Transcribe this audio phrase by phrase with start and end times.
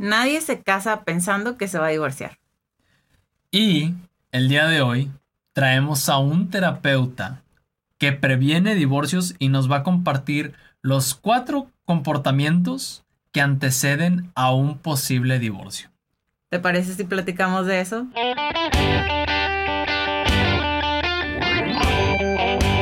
[0.00, 2.38] Nadie se casa pensando que se va a divorciar.
[3.50, 3.92] Y
[4.32, 5.10] el día de hoy
[5.52, 7.42] traemos a un terapeuta
[7.98, 14.78] que previene divorcios y nos va a compartir los cuatro comportamientos que anteceden a un
[14.78, 15.90] posible divorcio.
[16.48, 18.06] ¿Te parece si platicamos de eso?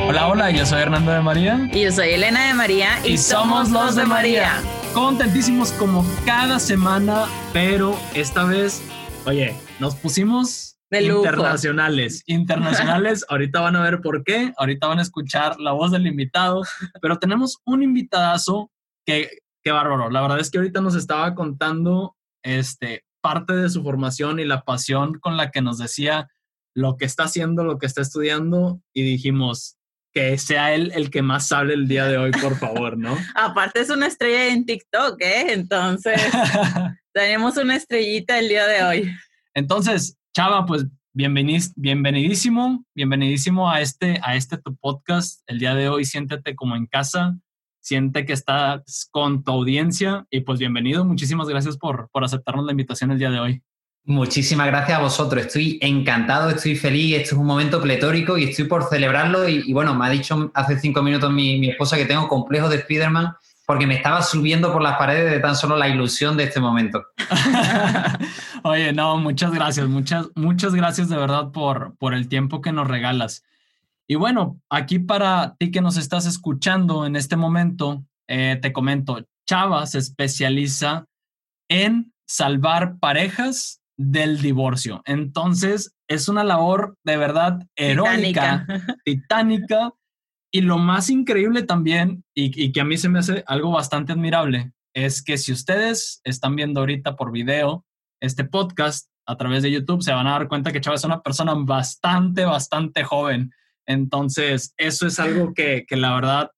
[0.07, 1.69] Hola, hola, yo soy Hernando de María.
[1.73, 3.05] Y yo soy Elena de María.
[3.05, 4.61] Y, somos los de María.
[4.93, 8.81] Contentísimos como cada semana, pero esta vez,
[9.25, 12.23] oye, nos pusimos De internacionales.
[12.25, 16.63] Internacionales, ahorita van a ver por qué, ahorita van a escuchar la voz del invitado,
[17.01, 18.71] pero tenemos un invitadazo
[19.05, 19.29] que,
[19.63, 20.09] qué bárbaro.
[20.09, 24.63] La verdad es que ahorita nos estaba contando este, parte de su formación y la
[24.63, 26.29] pasión con la que nos decía
[26.75, 29.78] lo que está haciendo, lo que está estudiando, y dijimos
[30.13, 33.17] que sea él el que más hable el día de hoy, por favor, ¿no?
[33.35, 35.53] Aparte es una estrella en TikTok, ¿eh?
[35.53, 36.21] Entonces
[37.13, 39.11] tenemos una estrellita el día de hoy.
[39.53, 45.41] Entonces, Chava, pues bienvenid- bienvenidísimo, bienvenidísimo a este, a este tu podcast.
[45.47, 47.37] El día de hoy siéntete como en casa,
[47.81, 51.05] siente que estás con tu audiencia y pues bienvenido.
[51.05, 53.63] Muchísimas gracias por, por aceptarnos la invitación el día de hoy.
[54.05, 55.45] Muchísimas gracias a vosotros.
[55.45, 57.17] Estoy encantado, estoy feliz.
[57.17, 59.47] Esto es un momento pletórico y estoy por celebrarlo.
[59.47, 62.77] Y, bueno, me ha dicho hace cinco minutos mi, mi esposa que tengo complejo de
[62.77, 63.35] Spider-Man
[63.69, 67.05] porque me estaba subiendo por las paredes de tan solo la ilusión de este momento.
[68.63, 72.87] Oye, no, muchas gracias, muchas, muchas gracias de verdad por, por el tiempo que nos
[72.87, 73.43] regalas.
[74.07, 79.23] Y bueno, aquí para ti que nos estás escuchando en este momento, eh, te comento,
[79.47, 81.05] Chava se especializa
[81.67, 85.01] en salvar parejas del divorcio.
[85.05, 88.65] Entonces, es una labor de verdad heroica,
[89.05, 89.91] titánica.
[90.51, 94.13] Y lo más increíble también, y, y que a mí se me hace algo bastante
[94.13, 97.85] admirable, es que si ustedes están viendo ahorita por video
[98.21, 101.21] este podcast a través de YouTube, se van a dar cuenta que Chava es una
[101.21, 103.51] persona bastante, bastante joven.
[103.85, 106.51] Entonces, eso es algo que, que la verdad,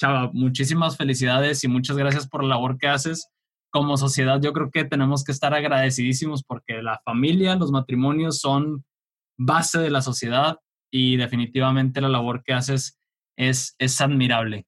[0.00, 3.28] Chava, muchísimas felicidades y muchas gracias por la labor que haces.
[3.76, 8.86] Como sociedad, yo creo que tenemos que estar agradecidísimos porque la familia, los matrimonios son
[9.38, 10.60] base de la sociedad
[10.90, 12.98] y definitivamente la labor que haces
[13.36, 14.66] es, es admirable.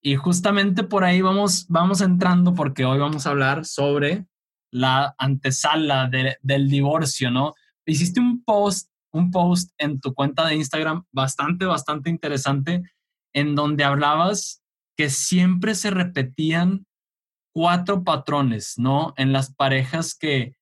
[0.00, 4.28] Y justamente por ahí vamos, vamos entrando porque hoy vamos a hablar sobre
[4.72, 7.52] la antesala de- del divorcio, ¿no?
[7.84, 12.84] Hiciste un post, un post en tu cuenta de Instagram bastante, bastante interesante
[13.34, 14.62] en donde hablabas
[14.96, 16.86] que siempre se repetían
[17.56, 19.14] cuatro patrones, ¿no?
[19.16, 20.58] En las parejas que,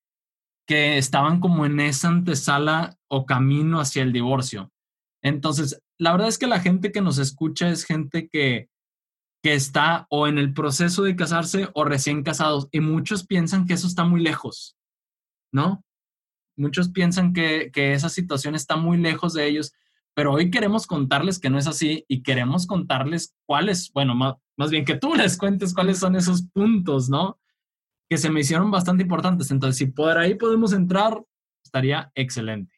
[0.65, 4.71] que estaban como en esa antesala o camino hacia el divorcio.
[5.21, 8.69] Entonces, la verdad es que la gente que nos escucha es gente que,
[9.43, 13.75] que está o en el proceso de casarse o recién casados y muchos piensan que
[13.75, 14.77] eso está muy lejos,
[15.53, 15.85] ¿no?
[16.57, 19.73] Muchos piensan que, que esa situación está muy lejos de ellos,
[20.15, 24.71] pero hoy queremos contarles que no es así y queremos contarles cuáles, bueno, más, más
[24.71, 27.39] bien que tú les cuentes cuáles son esos puntos, ¿no?
[28.09, 29.51] Que se me hicieron bastante importantes.
[29.51, 31.23] Entonces, si por ahí podemos entrar,
[31.65, 32.75] estaría excelente.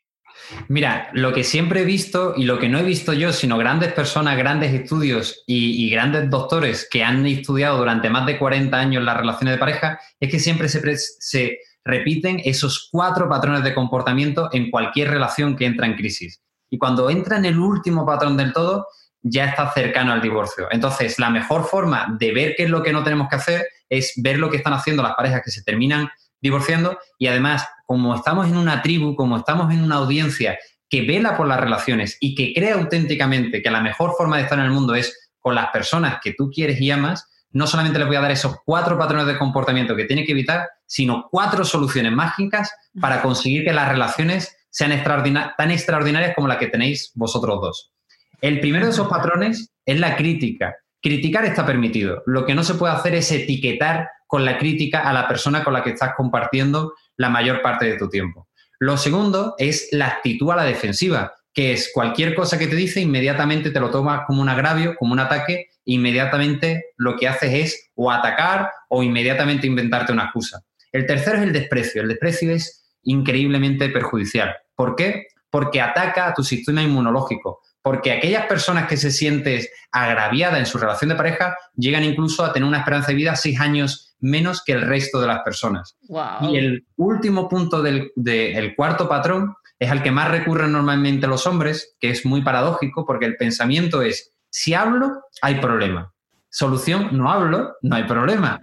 [0.68, 3.92] Mira, lo que siempre he visto y lo que no he visto yo, sino grandes
[3.92, 9.16] personas, grandes estudios y, grandes doctores que han estudiado durante más de 40 años las
[9.16, 14.70] relaciones de pareja, es que siempre se, se repiten esos cuatro patrones de comportamiento en
[14.70, 16.42] cualquier relación que entra en crisis.
[16.70, 18.86] Y cuando entra en el último patrón del todo,
[19.28, 20.68] ya está cercano al divorcio.
[20.70, 24.12] Entonces, la mejor forma de ver qué es lo que no tenemos que hacer es
[24.16, 26.08] ver lo que están haciendo las parejas que se terminan
[26.40, 31.36] divorciando y además, como estamos en una tribu, como estamos en una audiencia que vela
[31.36, 34.70] por las relaciones y que cree auténticamente que la mejor forma de estar en el
[34.70, 38.20] mundo es con las personas que tú quieres y amas, no solamente les voy a
[38.20, 42.70] dar esos cuatro patrones de comportamiento que tiene que evitar, sino cuatro soluciones mágicas
[43.00, 47.92] para conseguir que las relaciones sean extraordina- tan extraordinarias como la que tenéis vosotros dos.
[48.40, 50.76] El primero de esos patrones es la crítica.
[51.02, 52.22] Criticar está permitido.
[52.26, 55.72] Lo que no se puede hacer es etiquetar con la crítica a la persona con
[55.72, 58.48] la que estás compartiendo la mayor parte de tu tiempo.
[58.78, 63.00] Lo segundo es la actitud a la defensiva, que es cualquier cosa que te dice,
[63.00, 67.54] inmediatamente te lo tomas como un agravio, como un ataque, e inmediatamente lo que haces
[67.54, 70.62] es o atacar o inmediatamente inventarte una excusa.
[70.92, 72.02] El tercero es el desprecio.
[72.02, 74.54] El desprecio es increíblemente perjudicial.
[74.74, 75.28] ¿Por qué?
[75.48, 77.60] Porque ataca a tu sistema inmunológico.
[77.86, 79.62] Porque aquellas personas que se sienten
[79.92, 83.60] agraviadas en su relación de pareja llegan incluso a tener una esperanza de vida seis
[83.60, 85.96] años menos que el resto de las personas.
[86.08, 86.50] Wow.
[86.52, 91.28] Y el último punto del de- el cuarto patrón es al que más recurren normalmente
[91.28, 96.12] los hombres, que es muy paradójico porque el pensamiento es, si hablo, hay problema.
[96.50, 98.60] Solución, no hablo, no hay problema.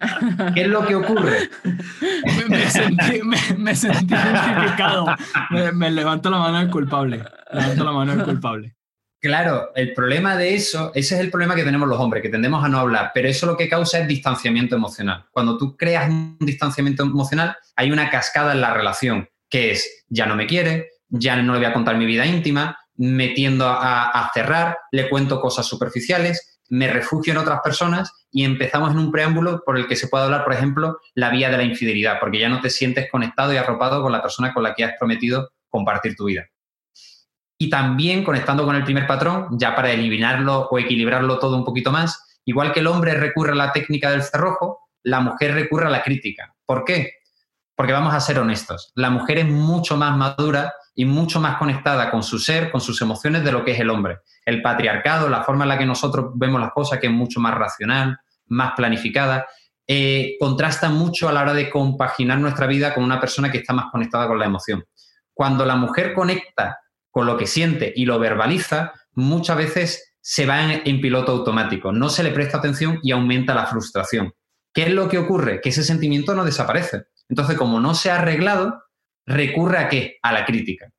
[0.54, 1.50] ¿Qué es lo que ocurre?
[1.64, 3.22] Me, me- sentí,
[3.58, 5.06] me, sentí identificado.
[5.74, 7.24] Me, levanto la mano del culpable.
[7.54, 8.76] Levanto la mano del culpable.
[9.24, 12.62] Claro, el problema de eso, ese es el problema que tenemos los hombres, que tendemos
[12.62, 15.28] a no hablar, pero eso lo que causa es distanciamiento emocional.
[15.32, 20.26] Cuando tú creas un distanciamiento emocional, hay una cascada en la relación, que es, ya
[20.26, 24.30] no me quiere, ya no le voy a contar mi vida íntima, metiendo a, a
[24.34, 29.64] cerrar, le cuento cosas superficiales, me refugio en otras personas y empezamos en un preámbulo
[29.66, 32.50] por el que se puede hablar, por ejemplo, la vía de la infidelidad, porque ya
[32.50, 36.14] no te sientes conectado y arropado con la persona con la que has prometido compartir
[36.18, 36.50] tu vida.
[37.64, 41.94] Y también conectando con el primer patrón, ya para eliminarlo o equilibrarlo todo un poquito
[41.94, 45.90] más, igual que el hombre recurre a la técnica del cerrojo, la mujer recurre a
[45.90, 46.54] la crítica.
[46.66, 47.14] ¿Por qué?
[47.74, 52.12] Porque vamos a ser honestos, la mujer es mucho más madura y mucho más conectada
[52.12, 54.18] con su ser, con sus emociones de lo que es el hombre.
[54.46, 57.54] El patriarcado, la forma en la que nosotros vemos las cosas, que es mucho más
[57.56, 58.18] racional,
[58.48, 59.48] más planificada,
[59.88, 63.72] eh, contrasta mucho a la hora de compaginar nuestra vida con una persona que está
[63.72, 64.84] más conectada con la emoción.
[65.34, 66.83] Cuando la mujer conecta
[67.14, 72.10] con lo que siente y lo verbaliza, muchas veces se va en, piloto automático, no
[72.10, 74.34] se le presta atención y aumenta la frustración.
[74.74, 75.62] ¿Qué es lo que ocurre?
[75.62, 77.04] Que ese sentimiento no desaparece.
[77.30, 78.82] Entonces, como no se ha arreglado,
[79.28, 80.18] recurre a qué?
[80.24, 80.90] A la crítica.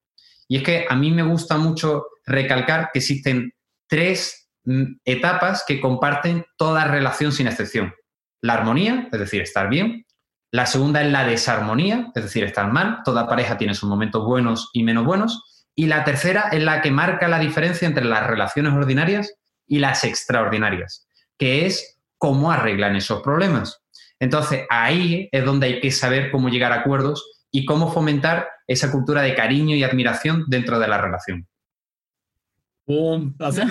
[0.47, 3.53] Y es que a mí me gusta mucho recalcar que existen
[3.89, 7.93] tres mm, etapas que comparten toda relación sin excepción.
[8.41, 10.07] La armonía, es decir, estar bien.
[10.53, 13.01] La segunda es la desarmonía, es decir, estar mal.
[13.05, 15.54] Toda pareja tiene sus momentos buenos y menos buenos.
[15.75, 19.35] Y la tercera es la que marca la diferencia entre las relaciones ordinarias
[19.67, 23.83] y las extraordinarias, que es cómo arreglan esos problemas.
[24.21, 28.91] Entonces, ahí es donde hay que saber cómo llegar a acuerdos y cómo fomentar esa
[28.91, 31.47] cultura de cariño y admiración dentro de la relación.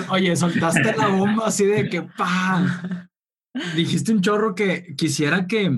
[0.09, 3.07] Oye, soltaste la bomba así de que ¡pam!
[3.75, 5.71] Dijiste un chorro que quisiera que,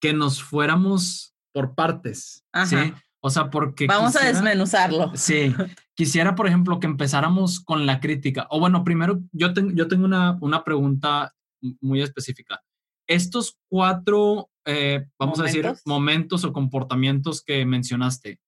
[0.00, 2.44] que nos fuéramos por partes.
[2.66, 2.76] ¿sí?
[3.22, 3.86] O sea, porque...
[3.86, 5.12] Vamos a desmenuzarlo.
[5.14, 5.54] Sí,
[5.94, 8.46] quisiera, por ejemplo, que empezáramos con la crítica.
[8.50, 11.34] O bueno, primero, yo, yo tengo una, una pregunta
[11.80, 12.60] muy específica.
[13.06, 18.40] Estos cuatro, eh, vamos a decir, momentos o comportamientos que mencionaste,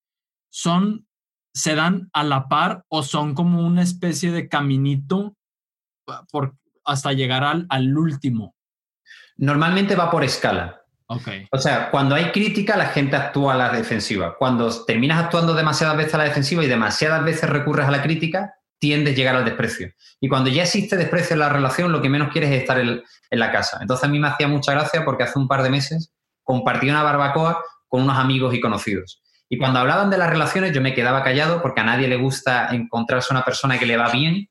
[0.49, 1.05] ¿son,
[1.53, 5.35] se dan a la par o son como una especie de caminito
[6.31, 8.55] por, hasta llegar al, al último?
[9.37, 10.82] Normalmente va por escala.
[11.51, 14.35] O sea, cuando hay crítica, la gente actúa a la defensiva.
[14.37, 18.53] Cuando terminas actuando demasiadas veces a la defensiva y demasiadas veces recurres a la crítica,
[18.79, 19.93] tiendes a llegar al desprecio.
[20.19, 23.01] Y cuando ya existe desprecio en la relación, lo que menos quieres es estar en,
[23.31, 23.79] la casa.
[23.81, 26.13] Entonces a mí me hacía mucha gracia porque hace un par de meses
[26.43, 29.23] compartí una barbacoa con unos amigos y conocidos.
[29.49, 32.67] Y cuando hablaban de las relaciones, yo me quedaba callado porque a nadie le gusta
[32.75, 34.49] encontrarse una persona que le va bien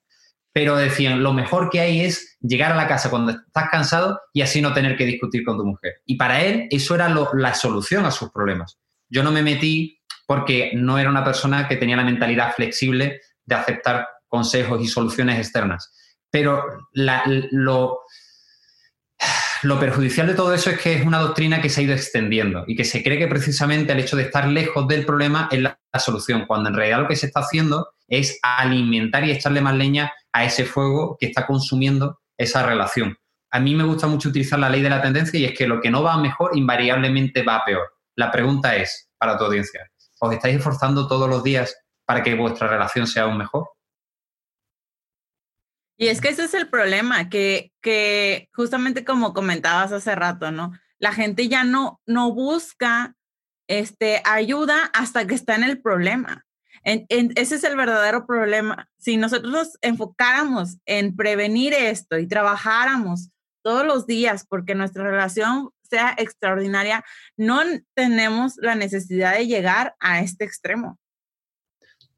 [0.52, 4.42] pero decían, lo mejor que hay es llegar a la casa cuando estás cansado y
[4.42, 5.94] así no tener que discutir con tu mujer.
[6.04, 8.78] Y para él eso era la solución a sus problemas.
[9.08, 13.54] Yo no me metí porque no era una persona que tenía la mentalidad flexible de
[13.54, 15.92] aceptar consejos y soluciones externas.
[16.30, 16.64] Pero
[16.94, 18.00] lo,
[19.62, 22.64] lo perjudicial de todo eso es que es una doctrina que se ha ido extendiendo
[22.66, 25.78] y que se cree que precisamente el hecho de estar lejos del problema es la,
[25.92, 29.74] la solución, cuando en realidad lo que se está haciendo es alimentar y echarle más
[29.74, 33.16] leña a ese fuego que está consumiendo esa relación.
[33.50, 35.80] A mí me gusta mucho utilizar la ley de la tendencia y es que lo
[35.80, 37.92] que no va mejor invariablemente va peor.
[38.16, 39.90] La pregunta es, para tu audiencia,
[40.20, 43.68] ¿os estáis esforzando todos los días para que vuestra relación sea aún mejor?
[45.98, 50.72] Y es que ese es el problema, que, que justamente como comentabas hace rato, ¿no?
[50.98, 53.14] La gente ya no, no busca
[53.68, 56.44] este, ayuda hasta que está en el problema
[56.84, 58.88] ese es el verdadero problema.
[58.98, 63.28] Si nosotros nos enfocáramos en prevenir esto y trabajáramos
[63.62, 67.04] todos los días porque nuestra relación sea extraordinaria,
[67.36, 67.60] no
[67.94, 70.98] tenemos la necesidad de llegar a este extremo.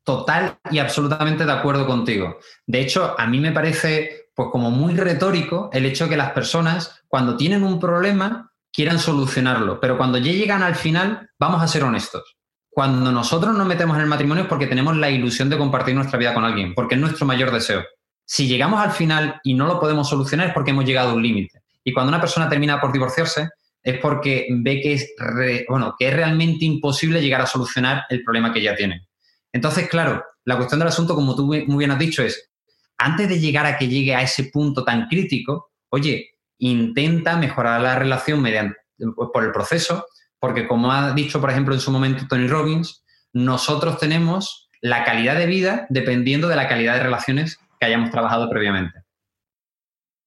[0.05, 2.39] Total y absolutamente de acuerdo contigo.
[2.67, 6.33] De hecho, a mí me parece pues como muy retórico el hecho de que las
[6.33, 11.69] personas cuando tienen un problema quieran solucionarlo, pero cuando ya llegan al final, vamos a
[11.69, 12.37] ser honestos
[12.75, 16.19] cuando nosotros nos metemos en el matrimonio es porque tenemos la ilusión de compartir nuestra
[16.19, 17.85] vida con alguien, porque es nuestro mayor deseo.
[18.25, 21.23] Si llegamos al final y no lo podemos solucionar es porque hemos llegado a un
[21.23, 21.61] límite.
[21.85, 23.49] Y cuando una persona termina por divorciarse
[23.81, 25.15] es porque ve que es,
[25.69, 29.07] bueno, que es realmente imposible llegar a solucionar el problema que ya tiene.
[29.53, 32.51] Entonces, claro, la cuestión del asunto, como tú muy bien has dicho, es,
[32.99, 37.97] antes de llegar a que llegue a ese punto tan crítico, oye, intenta mejorar la
[37.97, 38.77] relación mediante,
[39.33, 40.07] por el proceso
[40.45, 45.39] porque como ha dicho, por ejemplo, en su momento Tony Robbins, nosotros tenemos la calidad
[45.39, 49.05] de vida dependiendo de la calidad de relaciones que hayamos trabajado previamente.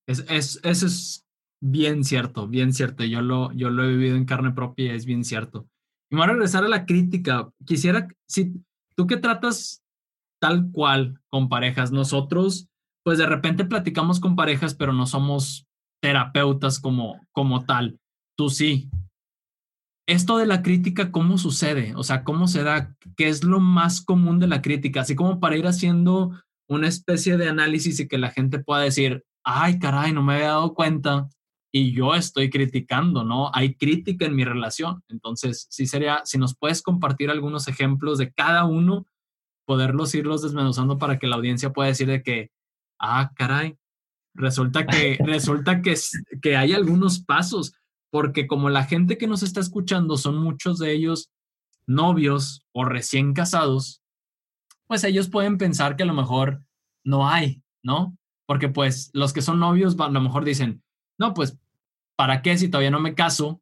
[0.08, 1.24] Es, eso es
[1.60, 3.04] bien cierto, bien cierto.
[3.04, 5.68] Yo lo, yo lo he vivido en carne propia y es bien cierto.
[6.10, 7.48] Y me voy a regresar a la crítica.
[7.64, 8.54] Quisiera, si
[8.96, 9.84] tú que tratas
[10.40, 12.66] tal cual con parejas, nosotros,
[13.04, 15.68] pues de repente platicamos con parejas, pero no somos
[16.02, 18.00] terapeutas como, como tal.
[18.36, 18.90] Tú sí.
[20.08, 21.92] Esto de la crítica, ¿cómo sucede?
[21.94, 22.96] O sea, ¿cómo se da?
[23.14, 25.02] ¿Qué es lo más común de la crítica?
[25.02, 26.32] Así como para ir haciendo
[26.66, 30.46] una especie de análisis y que la gente pueda decir, ay, caray, no me había
[30.48, 31.28] dado cuenta
[31.70, 33.50] y yo estoy criticando, ¿no?
[33.52, 35.02] Hay crítica en mi relación.
[35.08, 39.06] Entonces, sí sería, si nos puedes compartir algunos ejemplos de cada uno,
[39.66, 42.50] poderlos irlos desmenuzando para que la audiencia pueda decir de que,
[42.98, 43.76] ah, caray,
[44.34, 45.94] resulta que, resulta que,
[46.40, 47.74] que hay algunos pasos,
[48.10, 51.30] porque como la gente que nos está escuchando son muchos de ellos
[51.86, 54.02] novios o recién casados,
[54.86, 56.62] pues ellos pueden pensar que a lo mejor
[57.04, 58.16] no hay, ¿no?
[58.46, 60.82] Porque pues los que son novios a lo mejor dicen,
[61.18, 61.58] no, pues,
[62.16, 63.60] ¿para qué si todavía no me caso?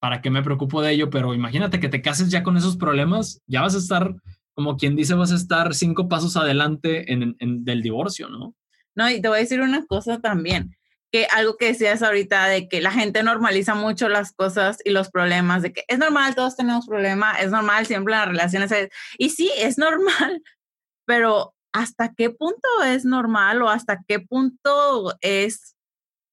[0.00, 1.08] ¿Para qué me preocupo de ello?
[1.10, 4.14] Pero imagínate que te cases ya con esos problemas, ya vas a estar,
[4.54, 8.54] como quien dice, vas a estar cinco pasos adelante en, del divorcio, ¿no?
[8.94, 10.76] No, y te voy a decir una cosa también,
[11.12, 15.10] que algo que decías ahorita de que la gente normaliza mucho las cosas y los
[15.10, 18.72] problemas, de que es normal, todos tenemos problemas, es normal siempre en las relaciones.
[19.18, 20.42] Y sí, es normal,
[21.06, 25.76] pero ¿hasta qué punto es normal o hasta qué punto es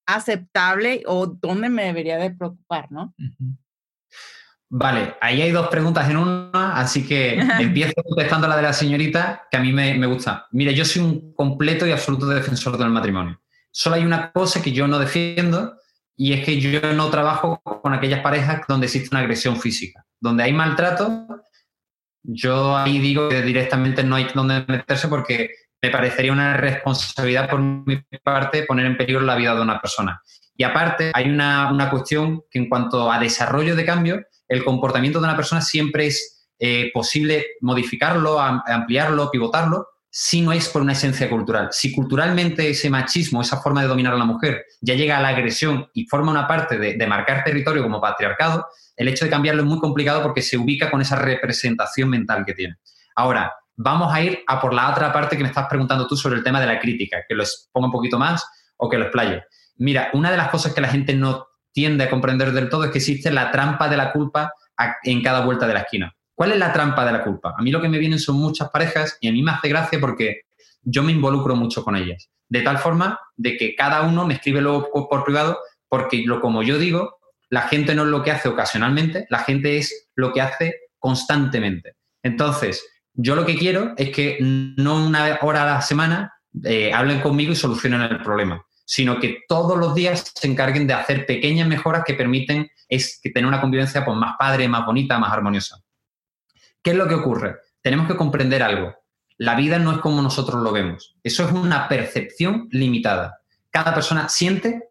[0.05, 3.13] aceptable o dónde me debería de preocupar, ¿no?
[4.75, 9.47] Vale, ahí hay dos preguntas en una, así que empiezo contestando la de la señorita,
[9.51, 10.47] que a mí me, gusta.
[10.51, 13.39] Mire, yo soy un completo y absoluto defensor del matrimonio.
[13.75, 15.75] Solo hay una cosa que yo no defiendo
[16.15, 20.05] y es que yo no trabajo con aquellas parejas donde existe una agresión física.
[20.21, 21.27] Donde hay maltrato,
[22.21, 25.49] yo ahí digo que directamente no hay donde meterse porque
[25.81, 30.21] me parecería una responsabilidad por mi parte poner en peligro la vida de una persona.
[30.55, 35.25] Y aparte, hay una, cuestión que en cuanto a desarrollo de cambio, el comportamiento de
[35.25, 41.27] una persona siempre es eh, posible modificarlo, ampliarlo, pivotarlo, si no es por una esencia
[41.27, 41.70] cultural.
[41.72, 45.29] Si culturalmente ese machismo, esa forma de dominar a la mujer, ya llega a la
[45.29, 49.67] agresión y forma una parte de, marcar territorio como patriarcado, el hecho de cambiarlo es
[49.67, 52.75] muy complicado porque se ubica con esa representación mental que tiene.
[53.15, 56.36] Ahora, vamos a ir a por la otra parte que me estás preguntando tú sobre
[56.36, 58.46] el tema de la crítica, que lo ponga un poquito más
[58.77, 59.41] o que lo explaye.
[59.77, 62.91] Mira, una de las cosas que la gente no tiende a comprender del todo es
[62.91, 64.53] que existe la trampa de la culpa
[65.01, 66.15] en cada vuelta de la esquina.
[66.35, 67.53] ¿Cuál es la trampa de la culpa?
[67.57, 69.99] A mí lo que me vienen son muchas parejas y a mí me hace gracia
[69.99, 70.41] porque
[70.81, 72.29] yo me involucro mucho con ellas.
[72.49, 76.63] De tal forma de que cada uno me escribe luego por privado porque lo, como
[76.63, 77.17] yo digo,
[77.49, 81.93] la gente no es lo que hace ocasionalmente, la gente es lo que hace constantemente.
[82.23, 87.21] Entonces, yo lo que quiero es que no una hora a la semana eh, hablen
[87.21, 91.67] conmigo y solucionen el problema, sino que todos los días se encarguen de hacer pequeñas
[91.67, 95.82] mejoras que permiten es tener una convivencia pues, más padre, más bonita, más armoniosa.
[96.83, 97.57] ¿Qué es lo que ocurre?
[97.81, 98.93] Tenemos que comprender algo.
[99.37, 101.15] La vida no es como nosotros lo vemos.
[101.23, 103.39] Eso es una percepción limitada.
[103.71, 104.89] Cada persona siente,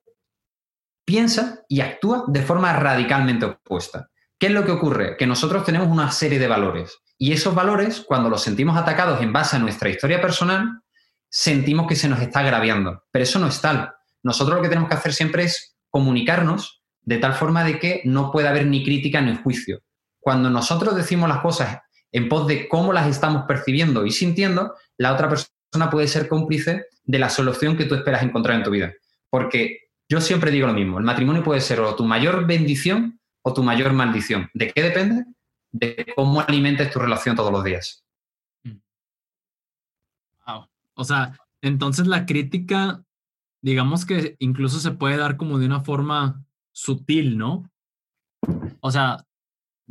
[1.04, 4.08] piensa y actúa de forma radicalmente opuesta.
[4.38, 5.16] ¿Qué es lo que ocurre?
[5.16, 9.32] Que nosotros tenemos una serie de valores y esos valores, cuando los sentimos atacados en
[9.32, 10.80] base a nuestra historia personal,
[11.28, 13.04] sentimos que se nos está agraviando.
[13.12, 13.92] Pero eso no es tal.
[14.24, 18.32] Nosotros lo que tenemos que hacer siempre es comunicarnos de tal forma de que no
[18.32, 19.82] pueda haber ni crítica ni juicio.
[20.22, 25.12] Cuando nosotros decimos las cosas en pos de cómo las estamos percibiendo y sintiendo, la
[25.12, 28.92] otra persona puede ser cómplice de la solución que tú esperas encontrar en tu vida.
[29.28, 33.52] Porque yo siempre digo lo mismo, el matrimonio puede ser o tu mayor bendición o
[33.52, 34.48] tu mayor maldición.
[34.54, 35.24] ¿De qué depende?
[35.72, 38.04] de cómo alimentes tu relación todos los días.
[40.46, 40.68] Wow.
[40.94, 43.02] O sea, entonces la crítica,
[43.62, 47.68] digamos que incluso se puede dar como de una forma sutil, ¿no?
[48.80, 49.26] O sea...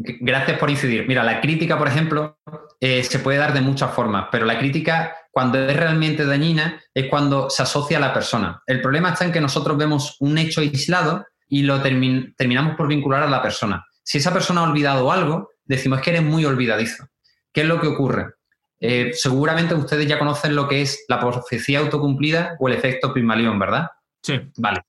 [0.04, 1.08] Gracias por incidir.
[1.08, 2.40] Mira, la crítica, por ejemplo,
[2.80, 7.08] eh, se puede dar de muchas formas, pero la crítica, cuando es realmente dañina, es
[7.08, 8.62] cuando se asocia a la persona.
[8.66, 13.24] El problema está en que nosotros vemos un hecho aislado y lo terminamos por vincular
[13.24, 13.86] a la persona.
[14.04, 17.08] Si esa persona ha olvidado algo, decimos que eres muy olvidadizo.
[17.54, 18.34] ¿Qué es lo que ocurre?
[18.80, 23.60] Eh, seguramente ustedes ya conocen lo que es la profecía autocumplida o el efecto Pygmalion,
[23.60, 23.88] ¿verdad?
[24.24, 24.40] Sí.
[24.58, 24.82] Vale.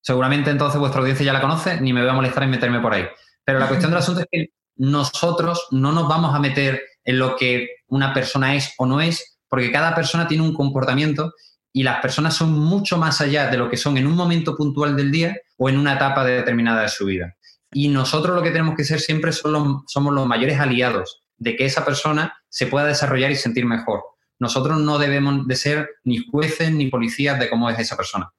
[0.00, 2.92] Seguramente entonces vuestra audiencia ya la conoce, ni me voy a molestar en meterme por
[2.92, 3.06] ahí.
[3.44, 7.36] Pero la cuestión del asunto es que nosotros no nos vamos a meter en lo
[7.36, 11.32] que una persona es o no es, porque cada persona tiene un comportamiento
[11.72, 14.96] y las personas son mucho más allá de lo que son en un momento puntual
[14.96, 17.36] del día o en una etapa determinada de su vida.
[17.72, 19.84] Y nosotros lo que tenemos que ser siempre somos
[20.14, 24.02] los mayores aliados de que esa persona se pueda desarrollar y sentir mejor.
[24.38, 28.32] Nosotros no debemos de ser ni jueces ni policías de cómo es esa persona.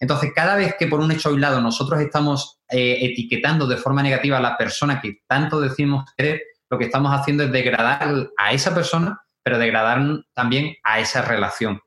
[0.00, 4.38] Entonces, cada vez que por un hecho aislado nosotros estamos eh, etiquetando de forma negativa
[4.38, 8.74] a la persona que tanto decimos querer, lo que estamos haciendo es degradar a esa
[8.74, 10.00] persona, pero degradar
[10.32, 11.80] también a esa relación.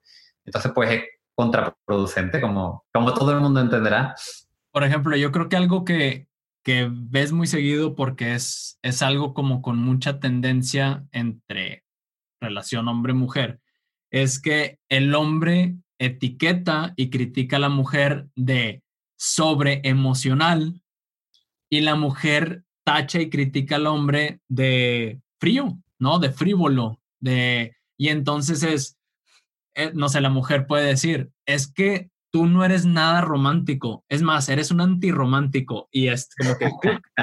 [0.46, 1.04] Entonces, pues es
[1.36, 4.16] contraproducente, como, como todo el mundo entenderá.
[4.72, 6.28] Por ejemplo, yo creo que algo que,
[6.64, 11.84] que ves muy seguido porque es, es algo como con mucha tendencia entre
[12.40, 13.60] relación hombre-mujer,
[14.12, 18.84] es que el hombre etiqueta y critica a la mujer de
[19.18, 20.82] sobre emocional
[21.70, 26.20] y la mujer tacha y critica al hombre de frío, ¿no?
[26.20, 27.76] De frívolo, de...
[27.98, 28.98] Y entonces es,
[29.76, 34.22] eh, no sé, la mujer puede decir, es que tú no eres nada romántico, es
[34.24, 36.70] más, eres un antirromántico y es como que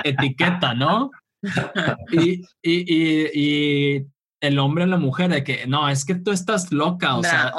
[0.05, 1.11] etiqueta, ¿no?
[2.13, 4.07] Y, y,
[4.41, 7.53] el hombre a la mujer de que, no, es que tú estás loca, o sea,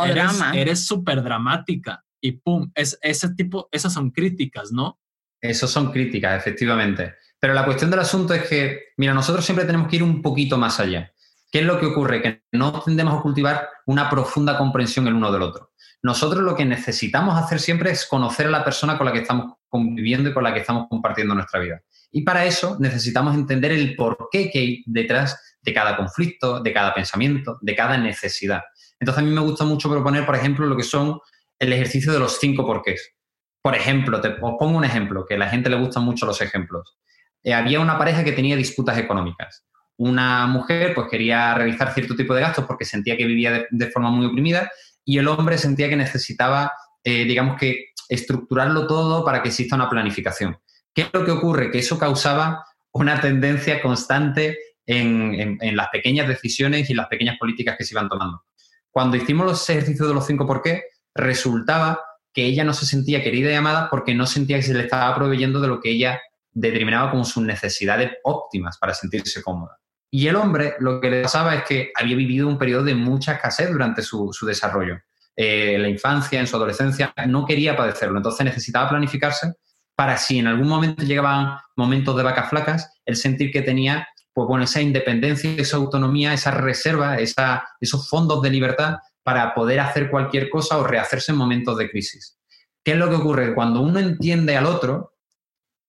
[0.53, 4.99] eres súper dramática y pum, es, ese tipo, esas son críticas, ¿no?
[5.41, 7.15] Esas son críticas, efectivamente.
[7.39, 10.57] Pero la cuestión del asunto es que, mira, nosotros siempre tenemos que ir un poquito
[10.57, 11.11] más allá.
[11.51, 12.21] ¿Qué es lo que ocurre?
[12.21, 15.71] Que no tendemos a cultivar una profunda comprensión el uno del otro.
[16.03, 19.53] Nosotros lo que necesitamos hacer siempre es conocer a la persona con la que estamos
[19.67, 21.81] conviviendo y con la que estamos compartiendo nuestra vida.
[22.11, 26.93] Y para eso necesitamos entender el porqué que hay detrás de cada conflicto, de cada
[26.93, 28.61] pensamiento, de cada necesidad.
[28.99, 31.19] Entonces a mí me gusta mucho proponer, por ejemplo, lo que son
[31.59, 33.13] el ejercicio de los cinco porqués.
[33.61, 36.41] Por ejemplo, te, os pongo un ejemplo, que a la gente le gustan mucho los
[36.41, 36.97] ejemplos.
[37.43, 39.65] Eh, había una pareja que tenía disputas económicas
[40.01, 44.09] una mujer pues quería realizar cierto tipo de gastos porque sentía que vivía de, forma
[44.09, 44.71] muy oprimida
[45.05, 46.71] y el hombre sentía que necesitaba,
[47.03, 50.57] eh, digamos que, estructurarlo todo para que exista una planificación.
[50.93, 51.71] ¿Qué es lo que ocurre?
[51.71, 57.83] Que eso causaba una tendencia constante en, las pequeñas decisiones y las pequeñas políticas que
[57.83, 58.43] se iban tomando.
[58.89, 60.83] Cuando hicimos los ejercicios de los cinco por qué,
[61.13, 61.99] resultaba
[62.33, 65.13] que ella no se sentía querida y amada porque no sentía que se le estaba
[65.15, 66.21] proveyendo de lo que ella
[66.51, 69.77] determinaba como sus necesidades óptimas para sentirse cómoda.
[70.09, 73.33] Y el hombre lo que le pasaba es que había vivido un periodo de mucha
[73.33, 74.99] escasez durante su, desarrollo.
[75.35, 79.53] Eh, en la infancia, en su adolescencia, no quería padecerlo, entonces necesitaba planificarse
[79.95, 84.47] para si en algún momento llegaban momentos de vacas flacas, el sentir que tenía pues
[84.47, 90.09] bueno, esa independencia, esa autonomía, esa reserva, esa, esos fondos de libertad para poder hacer
[90.09, 92.37] cualquier cosa o rehacerse en momentos de crisis.
[92.83, 93.53] ¿Qué es lo que ocurre?
[93.53, 95.13] Cuando uno entiende al otro,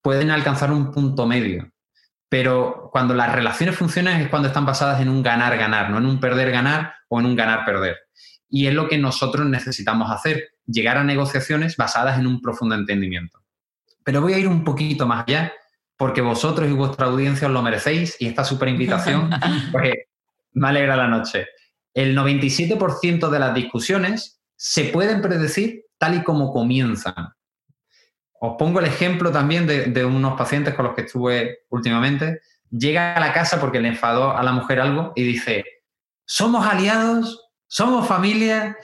[0.03, 1.71] pueden alcanzar un punto medio.
[2.29, 6.21] Pero cuando las relaciones funcionan es cuando están basadas en un ganar-ganar, no en un
[6.21, 7.97] perder-ganar o en un ganar-perder.
[8.49, 13.39] Y es lo que nosotros necesitamos hacer, llegar a negociaciones basadas en un profundo entendimiento.
[14.05, 15.53] Pero voy a ir un poquito más allá,
[16.03, 19.31] porque vosotros y vuestra audiencia os lo merecéis y esta súper invitación
[19.71, 19.95] pues,
[20.51, 21.47] me alegra la noche.
[21.95, 27.29] El 97% de las discusiones se pueden predecir tal y como comienzan.
[28.41, 32.41] Os pongo el ejemplo también de, unos pacientes con los que estuve últimamente.
[32.69, 35.65] Llega a la casa porque le enfadó a la mujer algo y dice,
[36.25, 38.77] somos aliados, somos familia.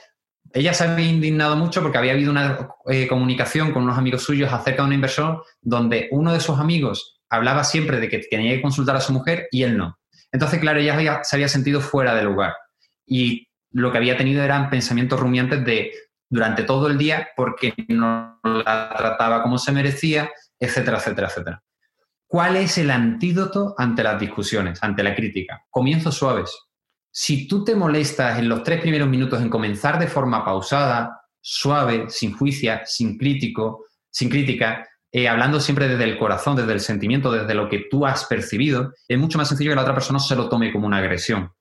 [0.53, 4.51] Ella se había indignado mucho porque había habido una eh, comunicación con unos amigos suyos
[4.51, 8.61] acerca de una inversión donde uno de sus amigos hablaba siempre de que tenía que
[8.61, 9.99] consultar a su mujer y él no.
[10.31, 12.53] Entonces, claro, ella se había sentido fuera de lugar.
[13.05, 15.91] Y lo que había tenido eran pensamientos rumiantes de
[16.29, 21.63] durante todo el día porque no la trataba como se merecía, etcétera, etcétera, etcétera.
[22.27, 25.65] ¿Cuál es el antídoto ante las discusiones, ante la crítica?
[25.71, 26.55] Comienzos suaves.
[27.11, 32.09] Si tú te molestas en los tres primeros minutos en comenzar de forma pausada, suave,
[32.09, 37.31] sin juicia, sin crítico, sin crítica, eh, hablando siempre desde el corazón, desde el sentimiento,
[37.31, 40.35] desde lo que tú has percibido, es mucho más sencillo que la otra persona se
[40.35, 41.51] lo tome como una agresión.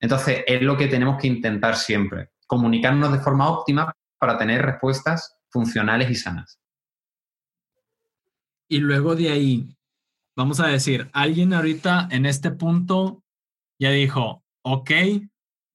[0.00, 5.36] Entonces, es lo que tenemos que intentar siempre, comunicarnos de forma óptima para tener respuestas
[5.50, 6.58] funcionales y sanas.
[8.68, 9.76] Y luego de ahí,
[10.36, 13.22] vamos a decir, alguien ahorita en este punto
[13.78, 14.90] ya dijo, ok,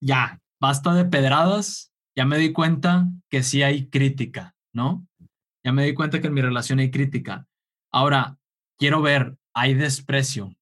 [0.00, 5.06] ya, basta de pedradas, ya me di cuenta que sí hay crítica, ¿no?
[5.64, 7.46] Ya me di cuenta que en mi relación hay crítica.
[7.92, 8.38] Ahora,
[8.78, 10.54] quiero ver, ¿hay desprecio?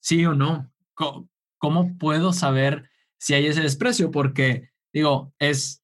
[0.00, 0.72] ¿Sí o no?
[0.94, 4.10] ¿Cómo, puedo saber si hay ese desprecio?
[4.10, 5.82] Porque, digo, es,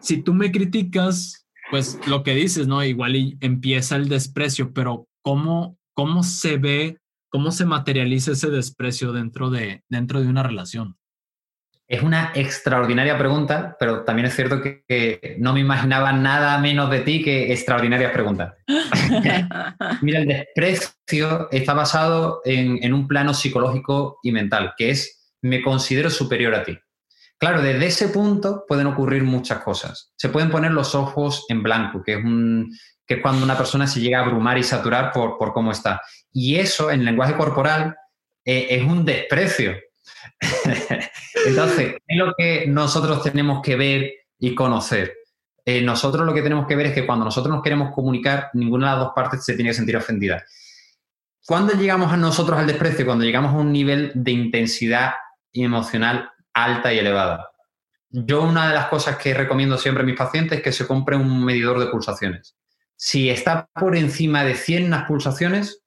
[0.00, 2.82] si tú me criticas, pues lo que dices, ¿no?
[2.82, 6.98] Igual empieza el desprecio, pero ¿cómo, cómo se ve,
[7.36, 10.96] cómo se materializa ese desprecio dentro de, dentro de una relación?
[11.86, 17.00] Es una extraordinaria pregunta, pero también es cierto que, no me imaginaba nada menos de
[17.00, 18.54] ti que extraordinarias preguntas.
[20.00, 25.60] Mira, el desprecio está basado en, en un plano psicológico y mental, que es me
[25.60, 26.78] considero superior a ti.
[27.38, 30.10] Claro, desde ese punto pueden ocurrir muchas cosas.
[30.16, 32.74] Se pueden poner los ojos en blanco, que es, un,
[33.06, 36.00] que es cuando una persona se llega a abrumar y saturar por, por cómo está.
[36.32, 37.96] Y eso en lenguaje corporal
[38.44, 39.76] eh, es un desprecio.
[41.46, 45.14] Entonces, es lo que nosotros tenemos que ver y conocer.
[45.64, 48.86] Eh, nosotros lo que tenemos que ver es que cuando nosotros nos queremos comunicar, ninguna
[48.86, 50.44] de las dos partes se tiene que sentir ofendida.
[51.44, 53.06] ¿Cuándo llegamos a nosotros al desprecio?
[53.06, 55.14] Cuando llegamos a un nivel de intensidad
[55.52, 57.50] emocional alta y elevada.
[58.10, 61.16] Yo una de las cosas que recomiendo siempre a mis pacientes es que se compre
[61.16, 62.56] un medidor de pulsaciones.
[62.96, 65.82] Si está por encima de 100 las pulsaciones,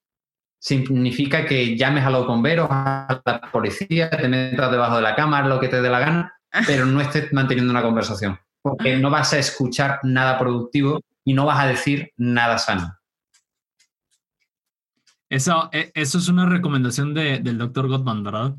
[0.59, 5.47] significa que llames a los bomberos, a la policía, te metas debajo de la cama,
[5.47, 6.33] lo que te dé la gana,
[6.67, 11.45] pero no estés manteniendo una conversación, porque no vas a escuchar nada productivo y no
[11.45, 12.95] vas a decir nada sano.
[15.29, 18.55] Eso, e, eso es una recomendación del doctor Gottman, ¿verdad?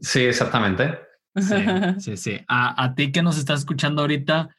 [0.00, 1.00] Sí, exactamente.
[1.98, 4.54] Sí, sí, A, ti que nos estás escuchando ahorita,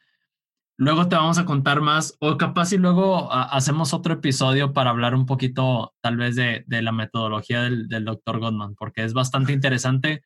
[0.79, 5.13] luego te vamos a contar más, o capaz y luego hacemos otro episodio para hablar
[5.13, 10.23] un poquito tal vez de, la metodología del, doctor Gottman, porque es bastante interesante,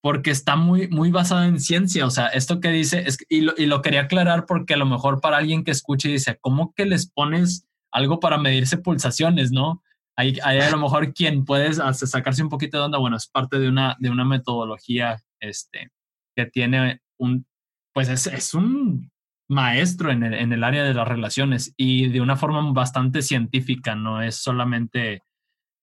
[0.00, 2.06] porque está muy, muy basado en ciencia.
[2.06, 4.86] O sea, esto que dice, es, y, lo, y lo quería aclarar porque a lo
[4.86, 9.82] mejor para alguien que escuche dice, ¿cómo que les pones algo para medirse pulsaciones, no?
[10.16, 13.68] Hay, a lo mejor quien puede sacarse un poquito de onda, bueno, es parte de
[13.68, 15.90] una, de una metodología este,
[16.34, 17.46] que tiene un,
[17.92, 19.10] pues es, es un
[19.48, 23.94] maestro en el, en el, área de las relaciones y de una forma bastante científica,
[23.94, 25.22] no es solamente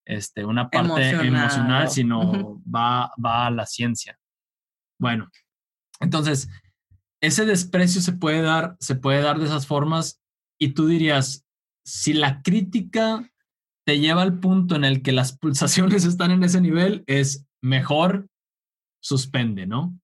[0.05, 4.17] este, una parte emocional, sino va, va a la ciencia.
[4.99, 5.29] Bueno,
[5.99, 6.49] entonces,
[7.21, 10.21] ese desprecio se puede dar, se puede dar de esas formas
[10.59, 11.45] y tú dirías,
[11.85, 13.31] si la crítica
[13.85, 18.27] te lleva al punto en el que las pulsaciones están en ese nivel, es mejor
[19.01, 19.97] suspende, ¿no?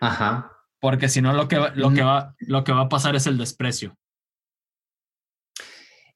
[0.00, 0.55] Ajá.
[0.86, 3.36] Porque si no, lo que, lo, que va, lo que va a pasar es el
[3.36, 3.96] desprecio.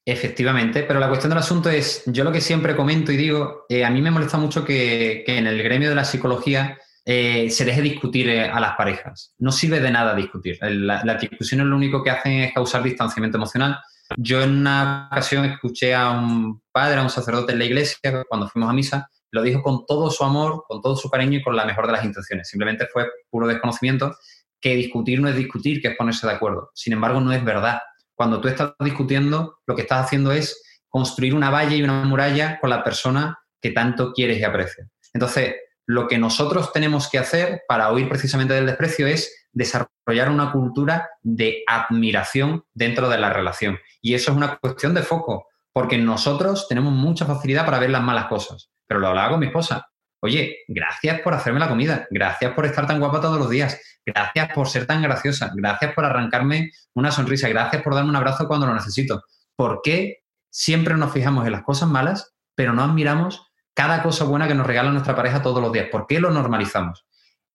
[0.05, 3.83] Efectivamente, pero la cuestión del asunto es, yo lo que siempre comento y digo, eh,
[3.83, 7.81] a mí me molesta mucho que, en el gremio de la psicología eh, se deje
[7.81, 9.35] discutir eh, a las parejas.
[9.39, 10.57] No sirve de nada discutir.
[10.61, 13.77] La, la discusión es lo único que hacen es causar distanciamiento emocional
[14.17, 18.47] yo en una ocasión escuché a un padre, a un sacerdote en la iglesia, cuando
[18.47, 21.55] fuimos a misa, lo dijo con todo su amor, con todo su cariño y con
[21.55, 22.49] la mejor de las intenciones.
[22.49, 24.15] Simplemente fue puro desconocimiento
[24.61, 26.71] que discutir no es discutir, que es ponerse de acuerdo.
[26.73, 27.79] Sin embargo, no es verdad.
[28.13, 32.59] Cuando tú estás discutiendo, lo que estás haciendo es construir una valla y una muralla
[32.59, 34.87] con la persona que tanto quieres y aprecias.
[35.13, 40.51] Entonces, lo que nosotros tenemos que hacer para huir precisamente del desprecio es desarrollar una
[40.51, 43.79] cultura de admiración dentro de la relación.
[44.01, 48.03] Y eso es una cuestión de foco, porque nosotros tenemos mucha facilidad para ver las
[48.03, 48.69] malas cosas.
[48.87, 49.87] Pero lo hablaba con mi esposa.
[50.23, 54.53] Oye, gracias por hacerme la comida, gracias por estar tan guapa todos los días, gracias
[54.53, 58.67] por ser tan graciosa, gracias por arrancarme una sonrisa, gracias por darme un abrazo cuando
[58.67, 59.23] lo necesito.
[59.55, 64.47] ¿Por qué siempre nos fijamos en las cosas malas, pero no admiramos cada cosa buena
[64.47, 65.87] que nos regala nuestra pareja todos los días?
[65.91, 67.05] ¿Por qué lo normalizamos?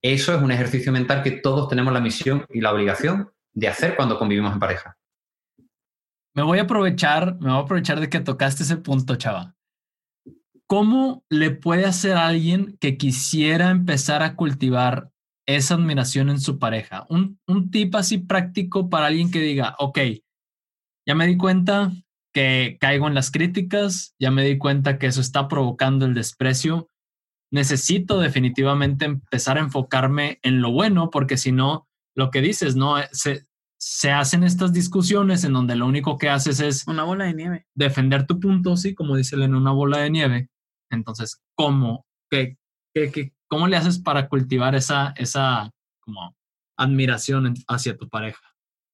[0.02, 3.96] Eso es un ejercicio mental que todos tenemos la misión y la obligación de hacer
[3.96, 4.96] cuando convivimos en pareja.
[6.34, 9.54] Me voy a aprovechar, me voy a aprovechar de que tocaste ese punto, chava.
[10.66, 15.10] ¿Cómo le puede hacer a alguien que quisiera empezar a cultivar
[15.46, 17.06] esa admiración en su pareja?
[17.08, 19.98] Un, un tip así práctico para alguien que diga, ok,
[21.06, 21.92] ya me di cuenta
[22.34, 26.90] que caigo en las críticas, ya me di cuenta que eso está provocando el desprecio,
[27.50, 32.96] necesito definitivamente empezar a enfocarme en lo bueno, porque si no, lo que dices, ¿no?
[33.12, 33.46] Se,
[33.78, 36.86] se hacen estas discusiones en donde lo único que haces es...
[36.86, 37.66] Una bola de nieve.
[37.74, 40.48] Defender tu punto, sí, como dice en una bola de nieve.
[40.90, 42.06] Entonces, ¿cómo?
[42.30, 42.56] ¿Qué,
[42.94, 46.34] qué, cómo le haces para cultivar esa, esa como
[46.76, 48.40] admiración hacia tu pareja?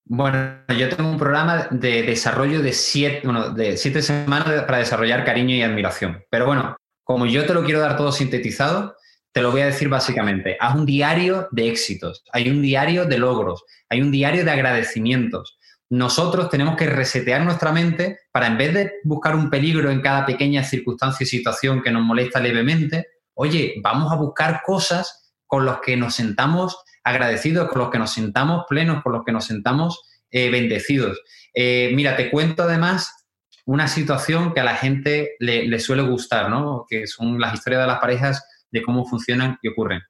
[0.05, 5.25] Bueno, yo tengo un programa de desarrollo de siete, bueno, de siete semanas para desarrollar
[5.25, 6.25] cariño y admiración.
[6.29, 8.97] Pero bueno, como yo te lo quiero dar todo sintetizado,
[9.33, 10.57] te lo voy a decir básicamente.
[10.61, 15.59] Haz un diario de éxitos, hay un diario de logros, hay un diario de agradecimientos.
[15.89, 20.27] Nosotros tenemos que resetear nuestra mente para en vez de buscar un peligro en cada
[20.27, 25.81] pequeña circunstancia y situación que nos molesta levemente, oye, vamos a buscar cosas con las
[25.81, 30.03] que nos sentamos agradecidos, con los que nos sentamos plenos, con los que nos sentamos
[30.31, 31.21] eh, bendecidos.
[31.55, 33.23] Eh, mira, te cuento además
[33.65, 36.85] una situación que a la gente le, suele gustar, ¿no?
[36.89, 40.01] Que son las historias de las parejas, de cómo funcionan y ocurren.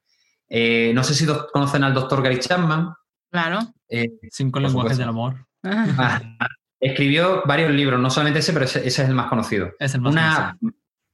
[0.49, 2.93] Eh, no sé si conocen al doctor Gary Chapman.
[3.29, 3.59] Claro.
[3.89, 5.47] Eh, Cinco lenguajes del amor.
[5.63, 6.21] Ah,
[6.79, 9.71] escribió varios libros, no solamente ese, pero ese, es el más conocido.
[9.79, 10.73] Es el más conocido.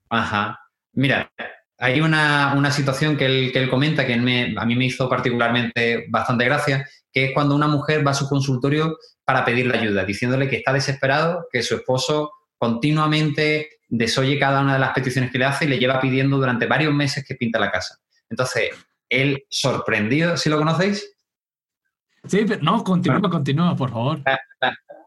[0.09, 0.59] Ajá.
[0.93, 1.31] Mira,
[1.79, 6.43] hay una, situación que él, que él, comenta que a mí me hizo particularmente bastante
[6.45, 10.57] gracia, que es cuando una mujer va a su consultorio para pedirle ayuda, diciéndole que
[10.57, 15.65] está desesperado, que su esposo continuamente desoye cada una de las peticiones que le hace
[15.65, 17.97] y le lleva pidiendo durante varios meses que pinta la casa.
[18.29, 18.71] Entonces,
[19.07, 21.15] él sorprendido, ¿sí lo conocéis?
[22.25, 24.19] Sí, pero no, continúa, continúa, por favor.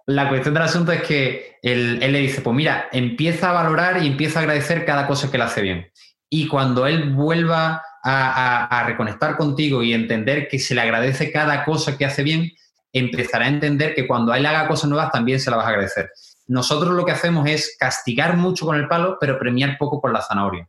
[0.07, 4.03] La, cuestión del asunto es que él, él, le dice, pues mira, empieza a valorar
[4.03, 5.92] y empieza a agradecer cada cosa que le hace bien.
[6.35, 11.99] Y cuando él vuelva a, reconectar contigo y entender que se le agradece cada cosa
[11.99, 12.51] que hace bien,
[12.91, 16.11] empezará a entender que cuando él haga cosas nuevas también se la vas a agradecer.
[16.47, 20.23] Nosotros lo que hacemos es castigar mucho con el palo, pero premiar poco con la
[20.23, 20.67] zanahoria.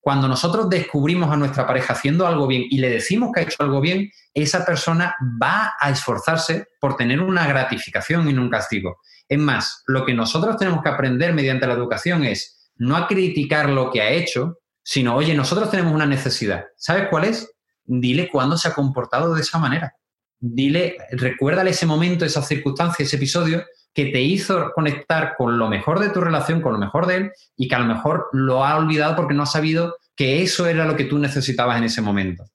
[0.00, 3.64] Cuando nosotros descubrimos a nuestra pareja haciendo algo bien y le decimos que ha hecho
[3.64, 8.98] algo bien, esa persona va a esforzarse por tener una gratificación y no un castigo.
[9.28, 13.68] Es más, lo que nosotros tenemos que aprender mediante la educación es no a criticar
[13.68, 14.59] lo que ha hecho,
[14.90, 16.64] sino, oye, nosotros tenemos una necesidad.
[16.74, 17.48] ¿Sabes cuál es?
[17.84, 19.94] Dile cuándo se ha comportado de esa manera.
[20.40, 26.00] Dile, recuérdale ese momento, esa circunstancia, ese episodio que te hizo conectar con lo mejor
[26.00, 28.76] de tu relación, con lo mejor de él, y que a lo mejor lo ha
[28.76, 32.46] olvidado porque no ha sabido que eso era lo que tú necesitabas en ese momento.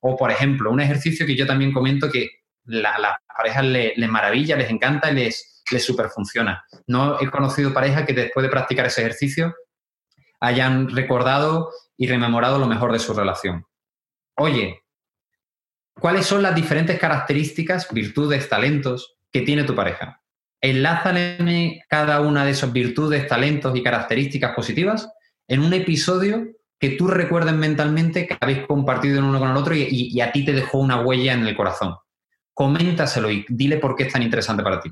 [0.00, 2.28] O, por ejemplo, un ejercicio que yo también comento que
[2.68, 6.62] a las parejas les, maravilla, les encanta y les, les super funciona.
[6.86, 9.54] No he conocido pareja que después de practicar ese ejercicio
[10.40, 13.66] hayan recordado y rememorado lo mejor de su relación.
[14.36, 14.82] Oye,
[15.94, 20.22] ¿cuáles son las diferentes características, virtudes, talentos que tiene tu pareja?
[20.62, 25.10] Enlázale cada una de esas virtudes, talentos y características positivas
[25.46, 26.48] en un episodio
[26.78, 30.32] que tú recuerdes mentalmente que habéis compartido en uno con el otro y, y a
[30.32, 31.96] ti te dejó una huella en el corazón.
[32.54, 34.90] Coméntaselo y dile por qué es tan interesante para ti.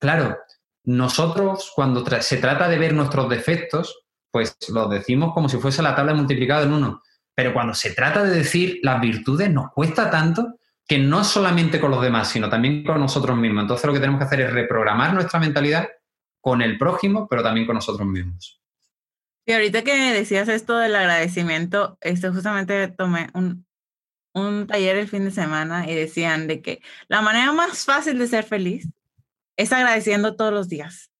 [0.00, 0.38] Claro,
[0.84, 5.94] nosotros cuando se trata de ver nuestros defectos, pues lo decimos como si fuese la
[5.94, 7.02] tabla multiplicada en uno.
[7.34, 11.90] Pero cuando se trata de decir las virtudes, nos cuesta tanto que no solamente con
[11.90, 13.62] los demás, sino también con nosotros mismos.
[13.62, 15.88] Entonces lo que tenemos que hacer es reprogramar nuestra mentalidad
[16.40, 18.60] con el prójimo, pero también con nosotros mismos.
[19.46, 23.66] Y ahorita que decías esto del agradecimiento, este, justamente tomé un,
[24.34, 28.26] un taller el fin de semana y decían de que la manera más fácil de
[28.26, 28.88] ser feliz
[29.56, 31.10] es agradeciendo todos los días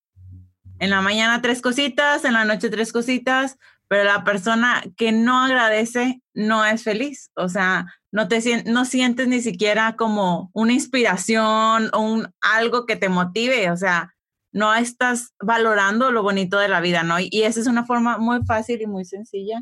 [0.79, 5.43] en la mañana tres cositas, en la noche tres cositas, pero la persona que no
[5.43, 7.31] agradece no es feliz.
[7.35, 12.95] O sea, no te no sientes ni siquiera como una inspiración o un algo que
[12.95, 14.13] te motive, o sea,
[14.51, 17.19] no estás valorando lo bonito de la vida, ¿no?
[17.19, 19.61] Y, esa es una forma muy fácil y muy sencilla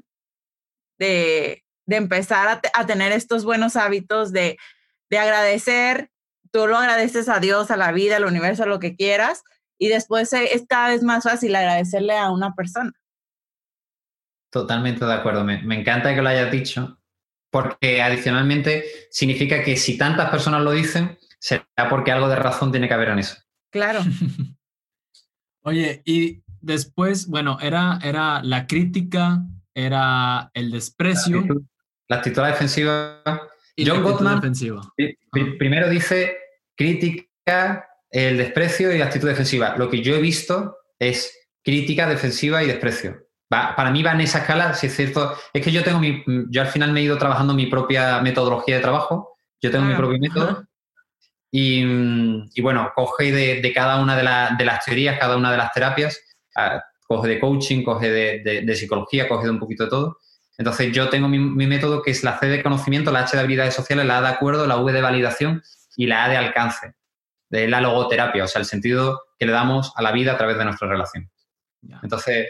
[0.98, 4.58] de, empezar a, a, tener estos buenos hábitos de,
[5.10, 6.10] de agradecer.
[6.52, 9.44] Tú lo agradeces a Dios, a la vida, al universo, a lo que quieras,
[9.78, 12.92] y después es cada vez más fácil agradecerle a una persona.
[14.52, 17.00] Totalmente de acuerdo, me, encanta que lo hayas dicho,
[17.52, 22.88] porque adicionalmente significa que si tantas personas lo dicen, será porque algo de razón tiene
[22.88, 23.38] que haber en eso.
[23.72, 24.00] Claro.
[25.64, 29.44] Oye, y después, bueno, era, era la crítica,
[29.76, 31.46] era el desprecio.
[32.08, 33.22] La actitud, defensiva.
[33.78, 34.42] John Gottman
[35.60, 36.38] primero dice
[36.76, 39.76] crítica, el desprecio y la actitud defensiva.
[39.78, 43.28] Lo que yo he visto es crítica, defensiva y desprecio.
[43.50, 45.36] para mí va en esa escala, si es cierto.
[45.54, 46.24] Es que yo tengo mi.
[46.50, 49.36] Yo al final me he ido trabajando mi propia metodología de trabajo.
[49.62, 50.64] Yo tengo mi ah, propio método.
[51.50, 56.20] Y, bueno, coge de, cada una de, las teorías, cada una de las terapias.
[56.56, 60.18] Ah, coge de coaching, coge de, psicología, coge de un poquito de todo.
[60.58, 63.44] Entonces yo tengo mi, mi, método que es la C de conocimiento, la H de
[63.44, 65.62] habilidades sociales, la A de acuerdo, la V de validación
[65.96, 66.97] y la A de alcance
[67.50, 70.58] de la logoterapia, o sea, el sentido que le damos a la vida a través
[70.58, 71.30] de nuestra relación.
[72.04, 72.48] Entonces,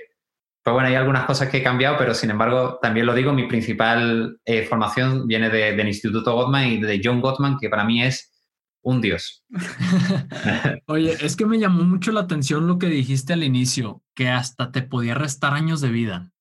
[0.64, 3.48] pues bueno, hay algunas cosas que he cambiado, pero sin embargo, también lo digo, mi
[3.48, 8.34] principal eh, formación viene del Instituto Gottman y de John Gottman, que para mí es
[8.82, 9.46] un dios.
[10.88, 14.72] Oye, es que me llamó mucho la atención lo que dijiste al inicio, que hasta
[14.72, 16.32] te podía restar años de vida.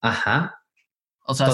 [0.00, 0.60] Ajá.
[1.26, 1.48] O sea,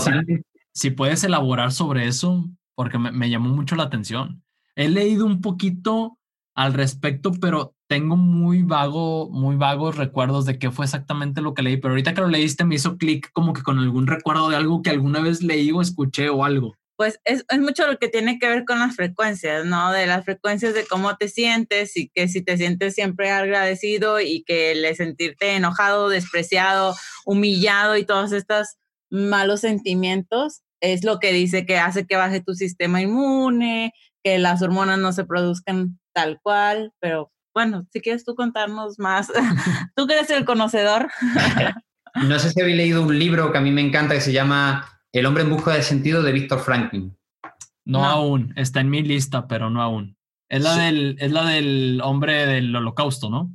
[0.72, 4.41] si, puedes elaborar sobre eso, porque me llamó mucho la atención.
[4.76, 6.18] He leído un poquito
[6.54, 11.62] al respecto, pero tengo muy vago, muy vagos recuerdos de qué fue exactamente lo que
[11.62, 14.56] leí, pero ahorita que lo leíste me hizo clic como que con algún recuerdo de
[14.56, 16.74] algo que alguna vez leí o escuché o algo.
[16.96, 19.92] Pues es, es, mucho lo que tiene que ver con las frecuencias, ¿no?
[19.92, 24.44] De las frecuencias de cómo te sientes y que si te sientes siempre agradecido y
[24.44, 28.76] que el sentirte enojado, despreciado, humillado y todos estos
[29.10, 34.62] malos sentimientos es lo que dice que hace que baje tu sistema inmune, que las
[34.62, 39.30] hormonas no se produzcan tal cual, pero bueno, si quieres tú contarnos más,
[39.96, 41.10] tú que eres el conocedor.
[42.14, 45.00] No sé si habéis leído un libro que a mí me encanta que se llama
[45.12, 47.16] El hombre en busca de sentido de Víctor Franklin.
[47.86, 50.18] No, aún, está en mi lista, pero no aún.
[50.50, 53.50] Es la, del, es la del hombre del holocausto, ¿no?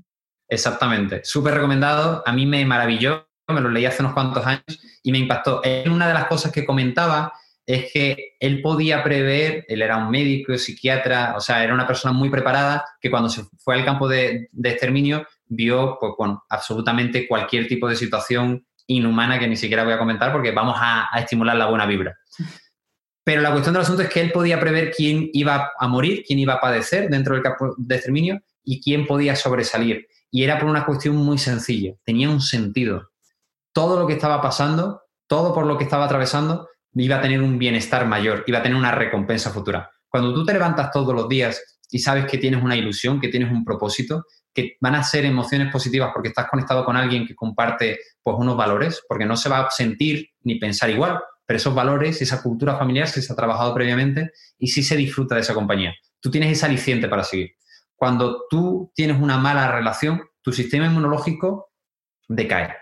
[0.50, 2.24] Exactamente, súper recomendado.
[2.26, 4.64] A mí me maravilló, me lo leí hace unos cuantos años
[5.04, 5.62] y me impactó.
[5.86, 7.32] Una de las cosas que comentaba
[7.68, 12.14] es que él podía prever, él era un médico, psiquiatra, o sea, era una persona
[12.14, 17.68] muy preparada que cuando se fue al campo de, exterminio vio, pues bueno, absolutamente cualquier
[17.68, 21.66] tipo de situación inhumana que ni siquiera voy a comentar porque vamos a, estimular la
[21.66, 22.18] buena vibra.
[23.26, 26.40] Pero la cuestión del asunto es que él podía prever quién iba a morir, quién
[26.40, 30.08] iba a padecer dentro del campo de exterminio y quién podía sobresalir.
[30.32, 33.12] Y era por una cuestión muy sencilla, tenía un sentido.
[33.74, 36.70] Todo lo que estaba pasando, todo por lo que estaba atravesando,
[37.04, 39.90] iba a tener un bienestar mayor, iba a tener una recompensa futura.
[40.10, 43.52] Cuando tú te levantas todos los días y sabes que tienes una ilusión, que tienes
[43.52, 48.00] un propósito, que van a ser emociones positivas porque estás conectado con alguien que comparte
[48.24, 52.22] pues, unos valores, porque no se va a sentir ni pensar igual, pero esos valores,
[52.22, 55.94] esa cultura familiar se ha trabajado previamente y sí se disfruta de esa compañía.
[56.20, 57.52] Tú tienes ese aliciente para seguir.
[57.96, 61.72] Cuando tú tienes una mala relación, tu sistema inmunológico
[62.28, 62.76] decae,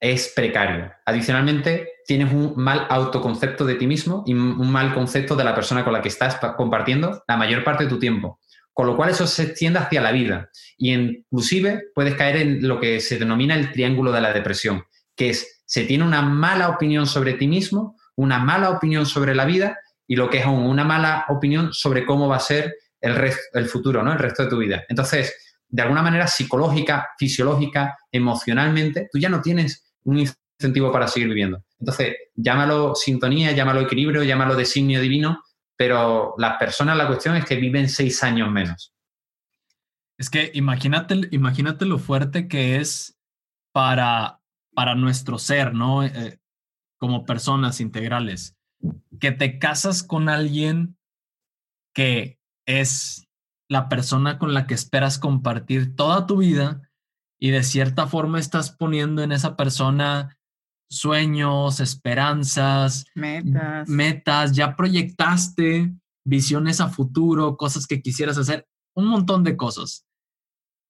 [0.00, 0.92] es precario.
[1.04, 5.84] Adicionalmente, tienes un mal autoconcepto de ti mismo y un mal concepto de la persona
[5.84, 8.40] con la que estás compartiendo la mayor parte de tu tiempo.
[8.72, 10.50] Con lo cual eso se extiende hacia la vida.
[10.76, 14.84] Y inclusive puedes caer en lo que se denomina el triángulo de la depresión,
[15.16, 19.44] que es, se tiene una mala opinión sobre ti mismo, una mala opinión sobre la
[19.44, 23.32] vida y lo que es aún una mala opinión sobre cómo va a ser el,
[23.52, 24.12] el futuro, ¿no?
[24.12, 24.84] El resto de tu vida.
[24.88, 25.34] Entonces,
[25.68, 31.62] de alguna manera psicológica, fisiológica, emocionalmente, tú ya no tienes un incentivo para seguir viviendo.
[31.78, 35.44] Entonces, llámalo sintonía, llámalo equilibrio, llámalo designio divino,
[35.76, 38.94] pero las personas, la cuestión es que viven seis años menos.
[40.18, 43.18] Es que imagínate, imagínate lo fuerte que es
[43.72, 44.40] para,
[44.74, 46.04] para nuestro ser, ¿no?
[46.04, 46.40] Eh,
[46.96, 48.56] como personas integrales.
[49.20, 50.96] Que te casas con alguien
[51.94, 53.28] que es
[53.68, 56.87] la persona con la que esperas compartir toda tu vida
[57.38, 60.36] y de cierta forma estás poniendo en esa persona
[60.90, 63.88] sueños, esperanzas, metas.
[63.88, 70.06] metas, ya proyectaste visiones a futuro, cosas que quisieras hacer, un montón de cosas.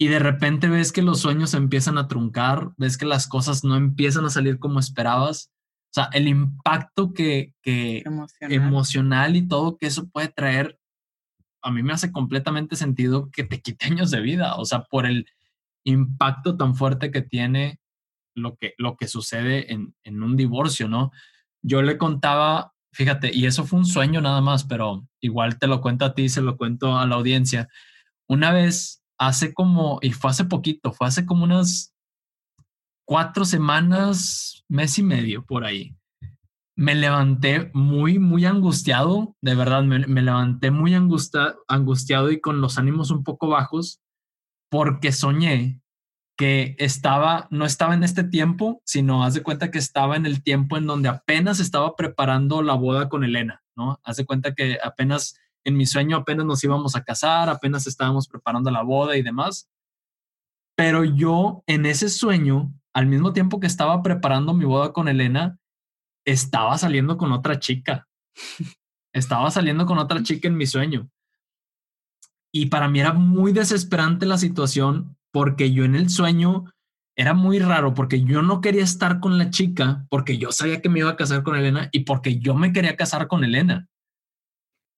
[0.01, 3.77] Y de repente ves que los sueños empiezan a truncar, ves que las cosas no
[3.77, 5.51] empiezan a salir como esperabas.
[5.91, 8.53] O sea, el impacto que, que emocional.
[8.53, 10.79] emocional y todo que eso puede traer,
[11.63, 14.55] a mí me hace completamente sentido que te quite años de vida.
[14.57, 15.27] O sea, por el
[15.89, 17.81] impacto tan fuerte que tiene
[18.35, 21.11] lo que, lo que sucede en, en un divorcio, ¿no?
[21.63, 25.81] Yo le contaba, fíjate, y eso fue un sueño nada más, pero igual te lo
[25.81, 27.69] cuento a ti, se lo cuento a la audiencia.
[28.29, 31.95] Una vez, hace como, y fue hace poquito, fue hace como unas
[33.05, 35.97] cuatro semanas, mes y medio por ahí.
[36.77, 42.79] Me levanté muy, muy angustiado, de verdad, me, me levanté muy angustiado y con los
[42.79, 44.01] ánimos un poco bajos
[44.71, 45.81] porque soñé
[46.37, 50.43] que estaba, no estaba en este tiempo, sino haz de cuenta que estaba en el
[50.43, 54.01] tiempo en donde apenas estaba preparando la boda con Elena, ¿no?
[54.05, 58.29] Haz de cuenta que apenas en mi sueño apenas nos íbamos a casar, apenas estábamos
[58.29, 59.69] preparando la boda y demás.
[60.77, 65.59] Pero yo en ese sueño, al mismo tiempo que estaba preparando mi boda con Elena,
[66.25, 68.07] estaba saliendo con otra chica.
[69.13, 71.11] estaba saliendo con otra chica en mi sueño.
[72.53, 76.65] Y para mí era muy desesperante la situación porque yo en el sueño
[77.17, 80.89] era muy raro porque yo no quería estar con la chica porque yo sabía que
[80.89, 83.89] me iba a casar con Elena y porque yo me quería casar con Elena.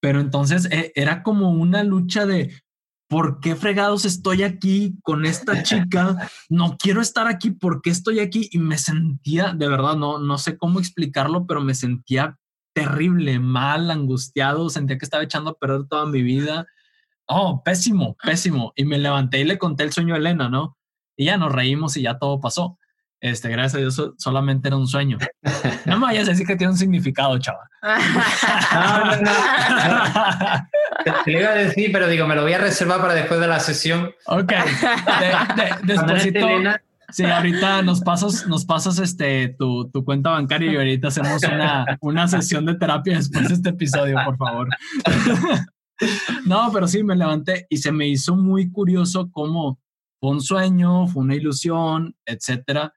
[0.02, 2.54] Pero entonces eh, era como una lucha de
[3.08, 6.30] ¿por qué fregados estoy aquí con esta chica?
[6.48, 8.48] No quiero estar aquí, ¿por qué estoy aquí?
[8.52, 12.38] Y me sentía, de verdad, no, no sé cómo explicarlo, pero me sentía
[12.74, 16.66] terrible, mal, angustiado, sentía que estaba echando a perder toda mi vida
[17.30, 18.72] oh, pésimo, pésimo.
[18.76, 20.76] Y me levanté y le conté el sueño a Elena, ¿no?
[21.16, 22.78] Y ya nos reímos y ya todo pasó.
[23.20, 25.18] Este, gracias a Dios, solamente era un sueño.
[25.84, 27.68] No me vayas a decir que tiene un significado, chava.
[27.82, 29.32] no, no, no.
[31.24, 33.46] Te, lo iba a decir, pero digo, me lo voy a reservar para después de
[33.46, 34.10] la sesión.
[34.26, 34.52] Ok.
[37.12, 41.84] Sí, ahorita nos pasas, nos pasas este, tu, tu, cuenta bancaria y ahorita hacemos una,
[42.00, 44.68] una sesión de terapia después de este episodio, por favor.
[46.46, 49.80] No, pero sí, me levanté y se me hizo muy curioso cómo
[50.20, 52.92] fue un sueño, fue una ilusión, etcétera,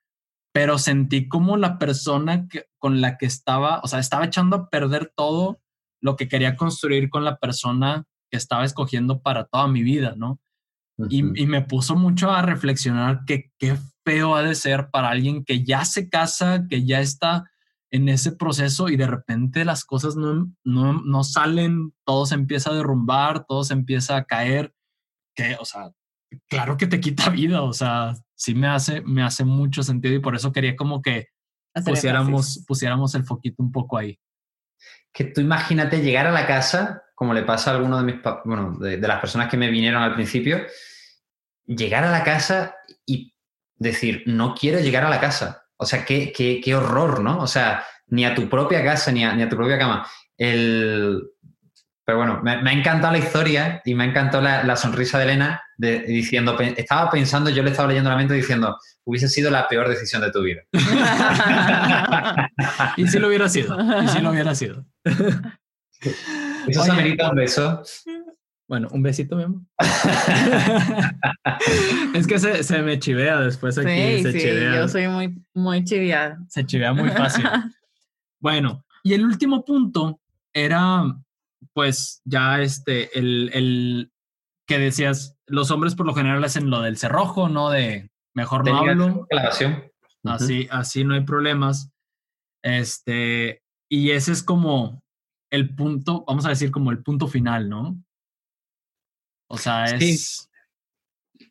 [0.53, 4.69] pero sentí como la persona que, con la que estaba, o sea, estaba echando a
[4.69, 5.59] perder todo
[6.01, 10.39] lo que quería construir con la persona que estaba escogiendo para toda mi vida, ¿no?
[11.09, 15.43] y, y, me puso mucho a reflexionar que qué feo ha de ser para alguien
[15.43, 17.49] que ya se casa, que ya está
[17.93, 22.71] en ese proceso y de repente las cosas no, no, no salen, todo se empieza
[22.71, 24.73] a derrumbar, todo se empieza a caer,
[25.35, 25.91] que, o sea,
[26.49, 30.19] claro que te quita vida, o sea, sí me hace, me hace mucho sentido y
[30.19, 31.27] por eso quería como que
[31.85, 34.19] pusiéramos, pusiéramos el foquito un poco ahí.
[35.13, 38.75] Que tú imagínate llegar a la casa, como le pasa a alguno de mis, bueno,
[38.79, 40.65] de, de las personas que me vinieron al principio,
[41.67, 42.73] llegar a la casa
[43.05, 43.35] y
[43.75, 45.62] decir, no quiero llegar a la casa.
[45.84, 47.39] O sea, qué, qué, qué horror, ¿no?
[47.39, 50.07] O sea, ni a tu propia casa, ni a, ni a tu propia cama.
[50.38, 51.21] El...
[52.05, 55.17] Pero bueno, me, me, ha encantado la historia y me ha encantado la, la sonrisa
[55.17, 59.49] de Elena de, diciendo, estaba pensando, yo le estaba leyendo la mente diciendo, hubiese sido
[59.49, 60.63] la peor decisión de tu vida.
[62.97, 64.86] y si lo hubiera sido, y si lo hubiera sido.
[66.67, 67.84] Eso Oye, se amerita un beso.
[68.68, 69.61] Bueno, un besito, mi amor.
[72.16, 73.89] es que se, se, me chivea después aquí.
[73.89, 74.76] Sí, se sí, chivea.
[74.76, 76.39] yo soy muy, muy chiveada.
[76.47, 77.45] Se chivea muy fácil.
[78.39, 80.22] bueno, y el último punto
[80.53, 81.03] era,
[81.74, 84.11] pues, ya este, el, el
[84.66, 87.70] que decías, los hombres por lo general hacen lo del cerrojo, ¿no?
[87.70, 89.28] De mejor no hablo.
[89.32, 89.70] Así, uh
[90.24, 90.68] -huh.
[90.72, 91.91] así no hay problemas.
[92.64, 95.03] Este, y ese es como
[95.51, 98.01] el punto, vamos a decir, como el punto final, ¿no?
[99.53, 99.99] O sea, es...
[99.99, 101.47] Sí.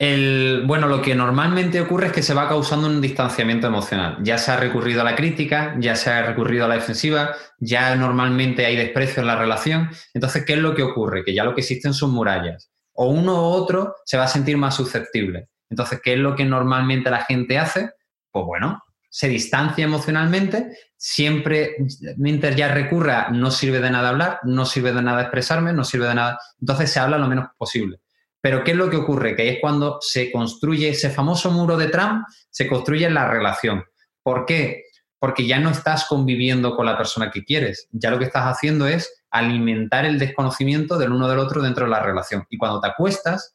[0.00, 4.18] El, bueno, lo que normalmente ocurre es que se va causando un distanciamiento emocional.
[4.22, 7.94] Ya se ha recurrido a la crítica, ya se ha recurrido a la defensiva, ya
[7.94, 9.90] normalmente hay desprecio en la relación.
[10.12, 11.24] Entonces, ¿qué es lo que ocurre?
[11.24, 12.72] Que ya lo que existen son murallas.
[12.94, 15.50] O uno u otro se va a sentir más susceptible.
[15.70, 17.90] Entonces, ¿qué es lo que normalmente la gente hace?
[18.32, 20.76] Pues bueno, se distancia emocionalmente,
[21.06, 21.76] siempre,
[22.16, 26.06] mientras ya recurra, no sirve de nada hablar, no sirve de nada expresarme, no sirve
[26.06, 26.38] de nada.
[26.58, 28.00] Entonces se habla lo menos posible.
[28.40, 29.36] Pero ¿qué es lo que ocurre?
[29.36, 33.84] Que es cuando se construye ese famoso muro de Trump, se construye la relación.
[34.22, 34.84] ¿Por qué?
[35.18, 37.86] Porque ya no estás conviviendo con la persona que quieres.
[37.92, 41.90] Ya lo que estás haciendo es alimentar el desconocimiento del uno del otro dentro de
[41.90, 42.46] la relación.
[42.48, 43.54] Y cuando te acuestas,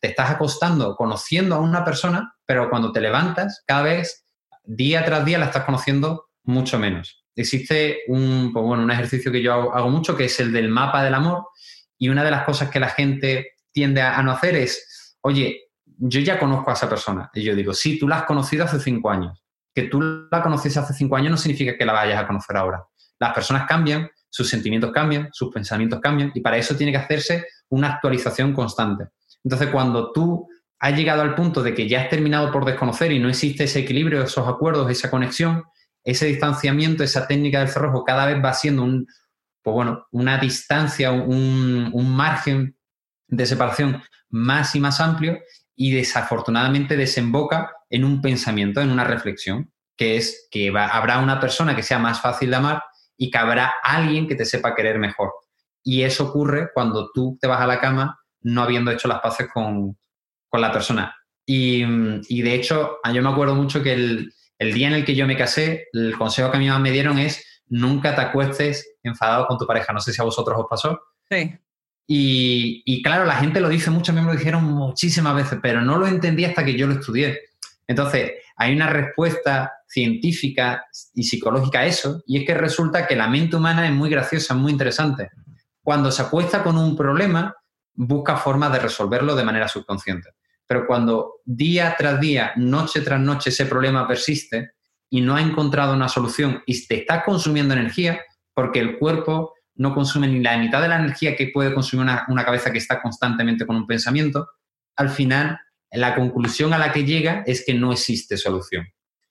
[0.00, 4.26] te estás acostando conociendo a una persona, pero cuando te levantas, cada vez,
[4.64, 7.24] día tras día, la estás conociendo mucho menos.
[7.34, 11.02] Existe un, pues bueno, un ejercicio que yo hago, mucho, que es el del mapa
[11.02, 11.48] del amor.
[11.98, 16.20] Y una de las cosas que la gente tiende a, no hacer es, oye, yo
[16.20, 17.30] ya conozco a esa persona.
[17.34, 19.42] Y yo digo, sí, tú la has conocido hace cinco años.
[19.74, 22.84] Que tú la conociese hace cinco años no significa que la vayas a conocer ahora.
[23.18, 27.46] Las personas cambian, sus sentimientos cambian, sus pensamientos cambian, y para eso tiene que hacerse
[27.68, 29.08] una actualización constante.
[29.44, 33.18] Entonces, cuando tú has llegado al punto de que ya has terminado por desconocer y
[33.18, 35.64] no existe ese equilibrio, esos acuerdos, esa conexión,
[36.04, 39.06] ese distanciamiento, esa técnica del cerrojo cada vez va siendo un,
[39.62, 42.76] pues bueno, una distancia, un, margen
[43.28, 45.38] de separación más y más amplio
[45.76, 51.76] y desafortunadamente desemboca en un pensamiento, en una reflexión, que es que habrá una persona
[51.76, 52.82] que sea más fácil de amar
[53.16, 55.32] y que habrá alguien que te sepa querer mejor.
[55.82, 59.48] Y eso ocurre cuando tú te vas a la cama no habiendo hecho las paces
[59.52, 59.98] con,
[60.48, 61.14] con la persona.
[61.46, 61.84] Y,
[62.28, 65.26] y, de hecho, yo me acuerdo mucho que el, el día en el que yo
[65.26, 69.56] me casé, el consejo que a mí me dieron es nunca te acuestes enfadado con
[69.56, 69.92] tu pareja.
[69.94, 71.00] No sé si a vosotros os pasó.
[71.30, 71.58] Sí.
[72.06, 75.96] Y, y, claro, la gente lo dice, muchos me lo dijeron muchísimas veces, pero no
[75.96, 77.40] lo entendí hasta que yo lo estudié.
[77.86, 80.84] Entonces, hay una respuesta científica
[81.14, 84.54] y psicológica a eso, y es que resulta que la mente humana es muy graciosa,
[84.54, 85.30] muy interesante.
[85.82, 87.54] Cuando se acuesta con un problema,
[87.94, 90.30] busca formas de resolverlo de manera subconsciente.
[90.70, 94.74] Pero cuando día tras día, noche tras noche, ese problema persiste
[95.10, 98.20] y no ha encontrado una solución y te está consumiendo energía,
[98.54, 102.44] porque el cuerpo no consume ni la mitad de la energía que puede consumir una,
[102.44, 104.46] cabeza que está constantemente con un pensamiento,
[104.94, 105.58] al final
[105.90, 108.86] la conclusión a la que llega es que no existe solución.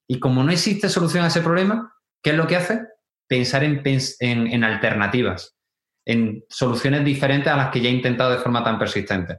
[0.09, 2.81] Y como no existe solución a ese problema, ¿qué es lo que hace?
[3.29, 5.55] Pensar en, en, en alternativas,
[6.03, 9.37] en soluciones diferentes a las que ya he intentado de forma tan persistente.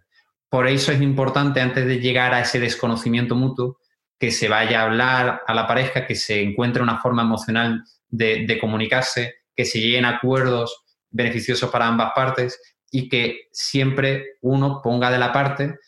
[0.50, 3.78] Por eso es importante, antes de llegar a ese desconocimiento mutuo,
[4.18, 8.58] que se vaya a hablar a la pareja, que se encuentre una forma emocional de,
[8.60, 15.18] comunicarse, que se lleguen acuerdos beneficiosos para ambas partes y que siempre uno ponga de
[15.18, 15.78] la parte,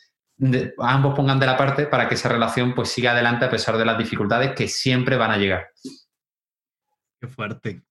[0.78, 3.84] ambos pongan de la parte para que esa relación pues siga adelante a pesar de
[3.84, 5.68] las dificultades que siempre van a llegar.
[7.20, 7.82] Qué fuerte.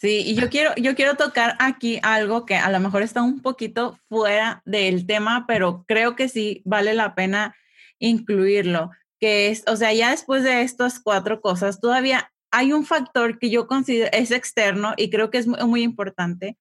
[0.00, 3.42] Sí, y yo quiero, yo quiero tocar aquí algo que a lo mejor está un
[3.42, 7.56] poquito fuera del tema, pero creo que sí vale la pena
[7.98, 13.40] incluirlo, que es, o sea, ya después de estas cuatro cosas, todavía hay un factor
[13.40, 16.56] que yo considero es externo y creo que es muy, importante.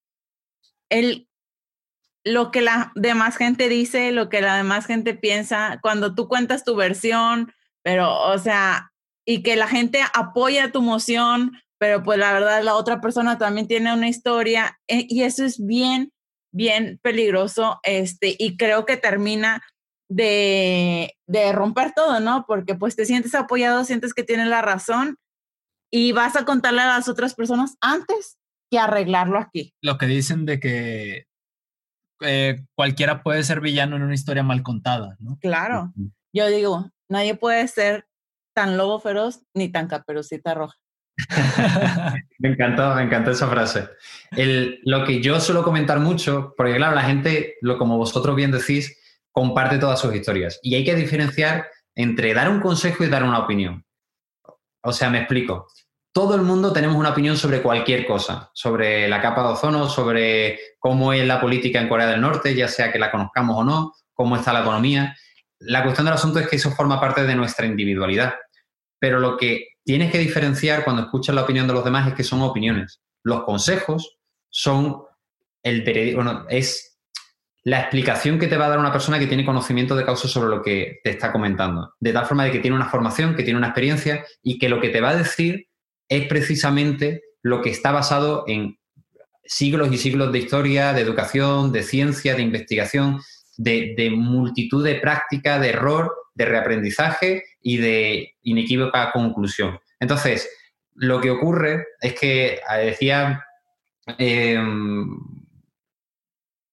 [0.90, 1.28] El,
[2.24, 6.64] lo que la demás gente dice, lo que la demás gente piensa, cuando tú cuentas
[6.64, 8.92] tu versión, pero, o sea,
[9.26, 13.67] y que la gente apoya tu moción, pero pues la verdad la otra persona también
[13.67, 16.11] tiene una historia eh, y eso es bien,
[16.51, 19.61] bien peligroso, este, y creo que termina
[20.09, 22.45] de, de romper todo, ¿no?
[22.47, 25.17] Porque pues te sientes apoyado, sientes que tienes la razón
[25.91, 28.38] y vas a contarle a las otras personas antes
[28.71, 29.73] que arreglarlo aquí.
[29.82, 31.25] Lo que dicen de que
[32.21, 35.38] eh, cualquiera puede ser villano en una historia mal contada, ¿no?
[35.39, 35.93] Claro.
[36.34, 38.07] Yo digo, nadie puede ser
[38.55, 40.75] tan lobo feroz ni tan caperucita roja.
[42.39, 43.88] me encantó, me encantó esa frase.
[44.84, 48.97] Lo que yo suelo comentar mucho, porque claro, la gente, lo, como vosotros bien decís,
[49.32, 50.59] comparte todas sus historias.
[50.61, 53.86] Y hay que diferenciar entre dar un consejo y dar una opinión.
[54.82, 55.68] O sea, me explico
[56.18, 60.59] todo el mundo tenemos una opinión sobre cualquier cosa, sobre la capa de ozono, sobre
[60.80, 63.93] cómo es la política en Corea del Norte, ya sea que la conozcamos o no,
[64.13, 65.15] cómo está la economía.
[65.59, 68.34] La cuestión del asunto es que eso forma parte de nuestra individualidad.
[68.97, 72.26] Pero lo que tienes que diferenciar cuando escuchas la opinión de los demás es que
[72.26, 73.00] son opiniones.
[73.24, 74.18] Los consejos
[74.50, 75.04] son
[75.64, 77.00] el bueno, es
[77.64, 80.50] la explicación que te va a dar una persona que tiene conocimiento de causa sobre
[80.50, 81.94] lo que te está comentando.
[82.02, 84.82] De tal forma de que tiene una formación, que tiene una experiencia y que lo
[84.82, 85.68] que te va a decir
[86.10, 88.78] es precisamente lo que está basado en
[89.46, 93.22] siglos y siglos de historia, de educación, de ciencia, de investigación,
[93.56, 99.78] de, multitud de práctica, de error, de reaprendizaje y de inequívoca conclusión.
[99.99, 100.49] Entonces,
[100.95, 103.43] lo que ocurre es que, eh, decía,
[104.18, 105.20] em,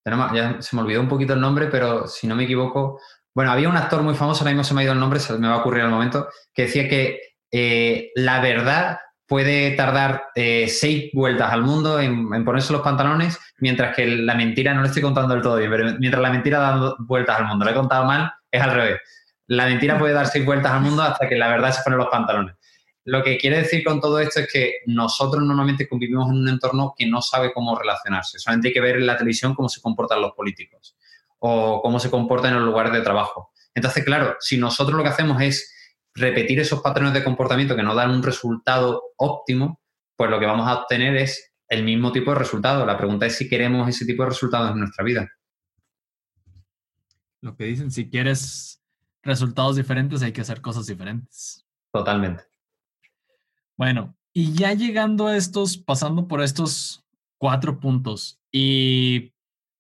[0.07, 3.01] ya se me olvidó un poquito el nombre, pero si no me equivoco,
[3.35, 5.37] bueno, había un actor muy famoso, ahora mismo se me ha ido el nombre, se
[5.37, 7.21] me va a ocurrir al momento, que decía que
[7.51, 13.97] eh, la verdad puede tardar eh, seis vueltas al mundo en, ponerse los pantalones, mientras
[13.97, 16.95] que la mentira, no le estoy contando del todo bien, pero mientras la mentira da
[17.01, 19.01] vueltas al mundo, lo he contado mal, es al revés.
[19.47, 22.09] La mentira puede dar seis vueltas al mundo hasta que la verdad se pone los
[22.09, 22.57] pantalones.
[23.07, 26.95] Lo que quiere decir con todo esto es que nosotros normalmente convivimos en un entorno
[26.97, 28.39] que no sabe cómo relacionarse.
[28.39, 30.97] Solamente hay que ver en la televisión cómo se comportan los políticos
[31.39, 33.53] o cómo se comportan en los lugares de trabajo.
[33.75, 35.71] Entonces, claro, si nosotros lo que hacemos es
[36.15, 39.83] repetir esos patrones de comportamiento que no dan un resultado óptimo,
[40.17, 42.87] pues lo que vamos a obtener es el mismo tipo de resultado.
[42.87, 45.29] La pregunta es si queremos ese tipo de resultados en nuestra vida.
[47.43, 48.83] Lo que dicen, si quieres
[49.25, 51.67] resultados diferentes, hay que hacer cosas diferentes.
[51.93, 52.45] Totalmente.
[53.77, 57.05] Bueno, y ya llegando a estos, pasando por estos
[57.39, 59.33] cuatro puntos, y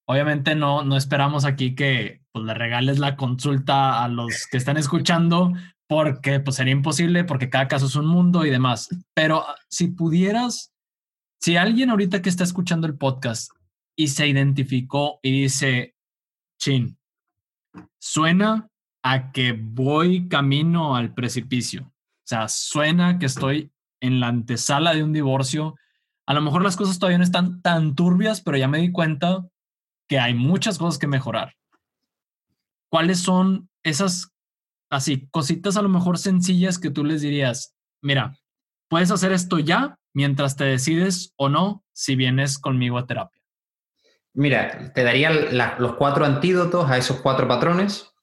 [0.07, 4.76] obviamente no, no esperamos aquí que pues, le regales la consulta a los que están
[4.76, 5.53] escuchando,
[5.86, 8.88] porque pues sería imposible, porque cada caso es un mundo y demás.
[9.14, 10.72] Pero ah, si pudieras,
[11.40, 13.53] si alguien ahorita que está escuchando el podcast
[13.97, 15.95] y se identificó y dice,
[16.59, 16.99] chin,
[17.99, 18.68] suena
[19.05, 21.82] a que voy camino al precipicio.
[21.82, 25.76] O sea, suena que estoy en la antesala de un divorcio.
[26.26, 29.46] A lo mejor las cosas todavía no están tan turbias, pero ya me di cuenta
[30.09, 31.55] que hay muchas cosas que mejorar.
[32.88, 34.34] ¿Cuáles son esas
[34.94, 38.38] así, cositas a lo mejor sencillas que tú les dirías, mira,
[38.88, 43.42] puedes hacer esto ya mientras te decides o no si vienes conmigo a terapia.
[44.32, 45.30] Mira, te daría
[45.78, 48.13] los cuatro antídotos a esos cuatro patrones.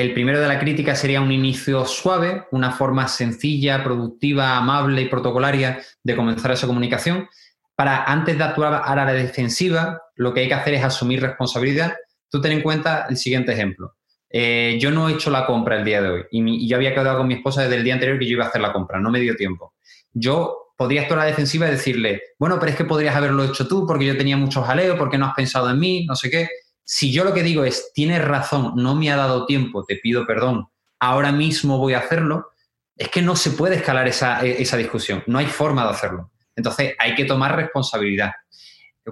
[0.00, 5.08] El primero de la crítica sería un inicio suave, una forma sencilla, productiva, amable y
[5.10, 7.28] protocolaria de comenzar esa comunicación.
[7.76, 11.96] Para antes de actuar a la defensiva, lo que hay que hacer es asumir responsabilidad.
[12.30, 13.94] Tú ten en cuenta el siguiente ejemplo.
[14.30, 17.18] Eh, yo no he hecho la compra el día de hoy y, yo había quedado
[17.18, 19.10] con mi esposa desde el día anterior que yo iba a hacer la compra, no
[19.10, 19.74] me dio tiempo.
[20.14, 23.68] Yo podría estar a la defensiva y decirle, bueno, pero es que podrías haberlo hecho
[23.68, 26.48] tú porque yo tenía mucho jaleo, porque no has pensado en mí, no sé qué.
[26.92, 30.26] Si yo lo que digo es, tienes razón, no me ha dado tiempo, te pido
[30.26, 32.50] perdón, ahora mismo voy a hacerlo,
[32.96, 36.32] es que no se puede escalar esa, esa discusión, no hay forma de hacerlo.
[36.56, 38.32] Entonces hay que tomar responsabilidad.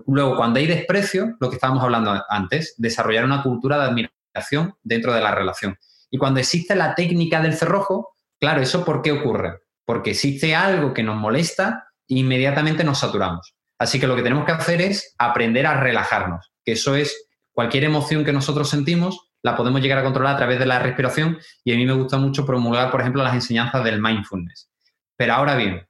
[0.08, 5.12] Luego, cuando hay desprecio, lo que estábamos hablando antes, desarrollar una cultura de admiración dentro
[5.12, 5.78] de la relación.
[6.10, 9.60] Y cuando existe la técnica del cerrojo, claro, ¿eso por qué ocurre?
[9.84, 13.54] Porque existe algo que nos molesta e inmediatamente nos saturamos.
[13.78, 17.27] Así que lo que tenemos que hacer es aprender a relajarnos, que eso es
[17.58, 21.38] cualquier emoción que nosotros sentimos, la podemos llegar a controlar a través de la respiración
[21.64, 24.70] y a mí me gusta mucho promulgar, por ejemplo, las enseñanzas del mindfulness.
[25.16, 25.84] Pero ahora bien,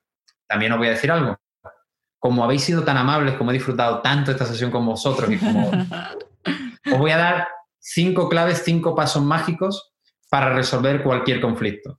[0.47, 1.37] también os voy a decir algo.
[2.19, 5.71] Como habéis sido tan amables, como he disfrutado tanto esta sesión con vosotros y como
[6.91, 7.49] os voy a dar
[7.79, 9.93] cinco claves, cinco pasos mágicos
[10.31, 11.99] para resolver cualquier conflicto.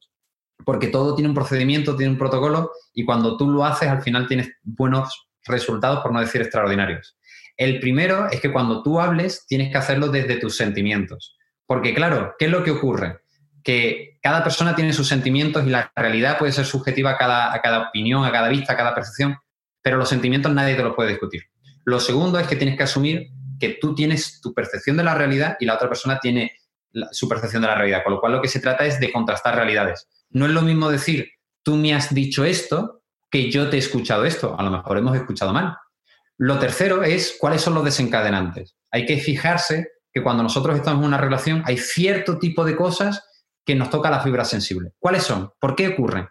[0.66, 4.28] Porque todo tiene un procedimiento, tiene un protocolo y cuando tú lo haces al final
[4.28, 7.19] tienes buenos resultados, por no decir extraordinarios.
[7.60, 11.36] El primero es que cuando tú hables tienes que hacerlo desde tus sentimientos.
[11.66, 13.20] Porque claro, ¿qué es lo que ocurre?
[13.66, 17.62] Que cada persona tiene sus sentimientos y la realidad puede ser subjetiva a cada, a
[17.62, 19.36] cada opinión, a cada vista, a cada percepción,
[19.82, 21.44] pero los sentimientos nadie te los puede discutir.
[21.84, 23.28] Lo segundo es que tienes que asumir
[23.60, 26.54] que tú tienes tu percepción de la realidad y la otra persona tiene
[27.12, 29.56] su percepción de la realidad, con lo cual lo que se trata es de contrastar
[29.56, 30.08] realidades.
[30.30, 31.30] No es lo mismo decir,
[31.62, 34.56] tú me has dicho esto, que yo te he escuchado esto.
[34.58, 35.76] A lo mejor hemos escuchado mal.
[36.40, 38.78] Lo tercero es cuáles son los desencadenantes.
[38.92, 43.28] Hay que fijarse que cuando nosotros estamos en una relación hay cierto tipo de cosas
[43.66, 44.94] que nos toca la fibra sensible.
[45.00, 45.52] ¿Cuáles son?
[45.60, 46.30] ¿Por qué ocurren?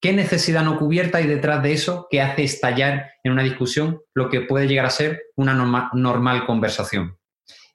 [0.00, 4.30] ¿Qué necesidad no cubierta hay detrás de eso que hace estallar en una discusión lo
[4.30, 5.54] que puede llegar a ser una
[5.92, 7.18] normal conversación?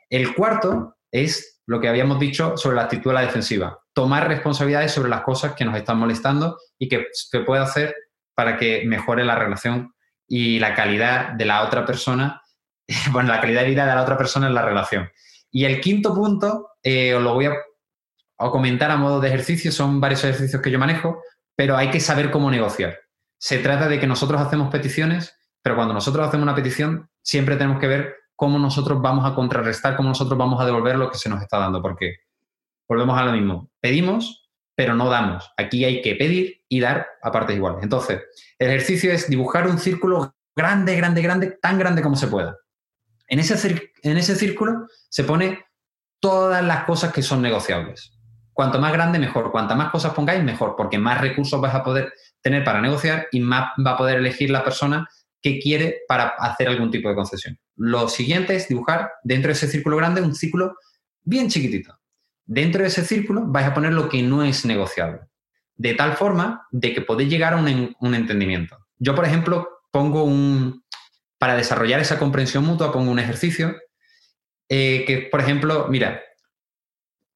[0.09, 3.77] El cuarto es lo que habíamos dicho sobre la actitud de la defensiva.
[3.91, 7.93] Tomar responsabilidades sobre las cosas que nos están molestando y que, que puede hacer
[8.36, 9.92] para que mejore la relación
[10.36, 12.41] y la calidad de la otra persona,
[13.11, 15.07] bueno, la calidad de vida de la otra persona en la relación.
[15.51, 17.53] Y el quinto punto, eh, os lo voy a,
[18.39, 21.21] a, comentar a modo de ejercicio, son varios ejercicios que yo manejo,
[21.55, 22.97] pero hay que saber cómo negociar.
[23.38, 27.79] Se trata de que nosotros hacemos peticiones, pero cuando nosotros hacemos una petición, siempre tenemos
[27.79, 31.29] que ver cómo nosotros vamos a contrarrestar, cómo nosotros vamos a devolver lo que se
[31.29, 32.15] nos está dando, porque
[32.89, 33.69] volvemos a lo mismo.
[33.79, 34.42] Pedimos,
[34.76, 35.51] pero no damos.
[35.57, 37.84] Aquí hay que pedir y dar a partes iguales.
[37.84, 38.21] Entonces,
[38.57, 42.57] el ejercicio es dibujar un círculo grande, grande, grande, tan grande como se pueda.
[43.28, 45.65] En ese, en ese círculo se pone
[46.19, 48.13] todas las cosas que son negociables.
[48.53, 49.51] Cuanto más grande, mejor.
[49.51, 53.39] Cuantas más cosas pongáis, mejor, porque más recursos vas a poder tener para negociar y
[53.39, 55.07] más va a poder elegir la persona
[55.41, 57.59] que quiere para hacer algún tipo de concesión.
[57.76, 60.76] Lo siguiente es dibujar dentro de ese círculo grande un círculo
[61.24, 61.97] bien chiquitito.
[62.45, 65.21] Dentro de ese círculo vais a poner lo que no es negociable,
[65.75, 68.77] de tal forma de que podéis llegar a un, entendimiento.
[68.97, 70.83] Yo, por ejemplo, pongo un,
[71.37, 73.75] para desarrollar esa comprensión mutua, pongo un ejercicio
[74.69, 76.21] eh, que, por ejemplo, mira,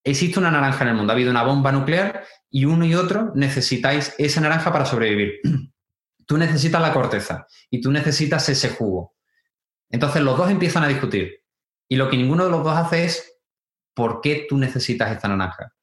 [0.03, 3.31] existe una naranja en el mundo, ha habido una bomba nuclear y uno y otro
[3.35, 5.39] necesitáis esa naranja para sobrevivir.
[6.25, 9.15] Tú necesitas la corteza y tú necesitas ese jugo.
[9.89, 11.41] Entonces los dos empiezan a discutir
[11.87, 13.36] y lo que ninguno de los dos hace es
[13.97, 15.73] ¿por qué tú necesitas esta naranja?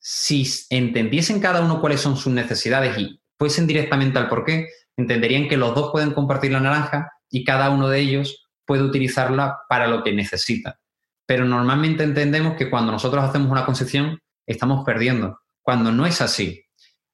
[0.00, 5.48] Si entendiesen cada uno cuáles son sus necesidades y fuesen directamente al por qué, entenderían
[5.48, 9.86] que los dos pueden compartir la naranja y cada uno de ellos puede utilizarla para
[9.86, 10.80] lo que necesita.
[11.26, 16.64] Pero normalmente entendemos que cuando nosotros hacemos una concesión estamos perdiendo, cuando no es así.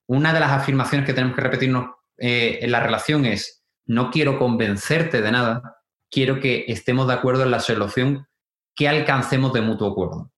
[0.07, 1.87] Una de las afirmaciones que tenemos que repetirnos
[2.17, 5.79] eh, en la relación es, no quiero convencerte de nada,
[6.13, 8.29] quiero que estemos de acuerdo en la solución
[8.77, 10.31] que alcancemos de mutuo acuerdo.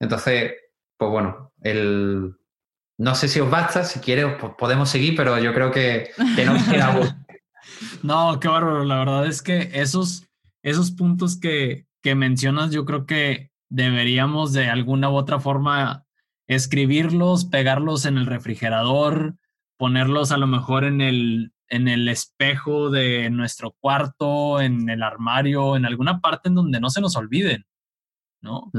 [0.00, 0.52] Entonces,
[0.98, 2.34] pues bueno, el,
[2.98, 6.54] no sé si os basta, si quieres pues podemos seguir, pero yo creo que, no
[6.70, 7.26] queda
[8.02, 8.84] No, qué bárbaro.
[8.84, 10.28] La verdad es que esos,
[10.62, 16.04] esos puntos que, que mencionas, yo creo que deberíamos de alguna u otra forma
[16.46, 19.36] escribirlos, pegarlos en el refrigerador,
[19.76, 25.76] ponerlos a lo mejor en el, en el espejo de nuestro cuarto, en el armario,
[25.76, 27.66] en alguna parte en donde no se nos olviden,
[28.40, 28.70] ¿no?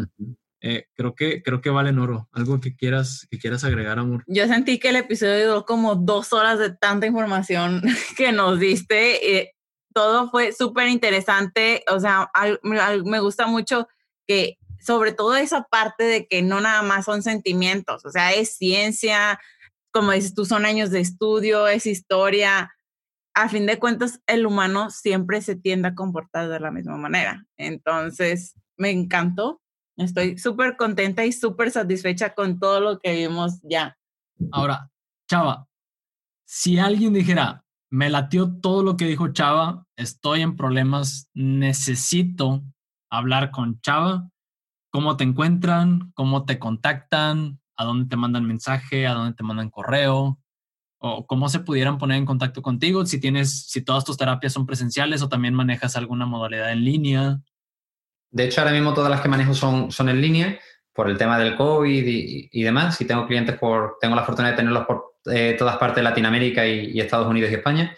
[0.61, 2.29] Eh, creo que creo que valen oro.
[2.31, 4.23] Algo que quieras que quieras agregar, amor.
[4.27, 7.81] Yo sentí que el episodio duró como dos horas de tanta información
[8.17, 9.37] que nos diste.
[9.37, 9.53] Eh,
[9.93, 11.83] todo fue súper interesante.
[11.91, 12.29] O sea,
[12.63, 13.87] me gusta mucho
[14.27, 18.55] que sobre todo esa parte de que no nada más son sentimientos, o sea, es
[18.55, 19.39] ciencia,
[19.91, 22.71] como dices tú, son años de estudio, es historia.
[23.33, 27.45] A fin de cuentas, el humano siempre se tiende a comportar de la misma manera.
[27.57, 29.61] Entonces, me encantó.
[29.97, 33.97] Estoy súper contenta y súper satisfecha con todo lo que vimos ya.
[34.51, 34.89] Ahora,
[35.29, 35.67] Chava,
[36.45, 42.63] si alguien dijera, me latió todo lo que dijo Chava, estoy en problemas, necesito
[43.09, 44.29] hablar con Chava,
[44.91, 46.11] ¿cómo te encuentran?
[46.13, 47.59] ¿Cómo te contactan?
[47.77, 50.39] a dónde te mandan mensaje, a dónde te mandan correo,
[50.99, 54.65] o cómo se pudieran poner en contacto contigo, si tienes, si todas tus terapias son
[54.65, 57.39] presenciales o también manejas alguna modalidad en línea.
[58.29, 60.59] De hecho, ahora mismo todas las que manejo son, son en línea
[60.93, 62.99] por el tema del COVID y, demás.
[63.01, 66.65] Y tengo clientes por, tengo la fortuna de tenerlos por eh, todas partes de Latinoamérica
[66.65, 67.95] y, Estados Unidos y España.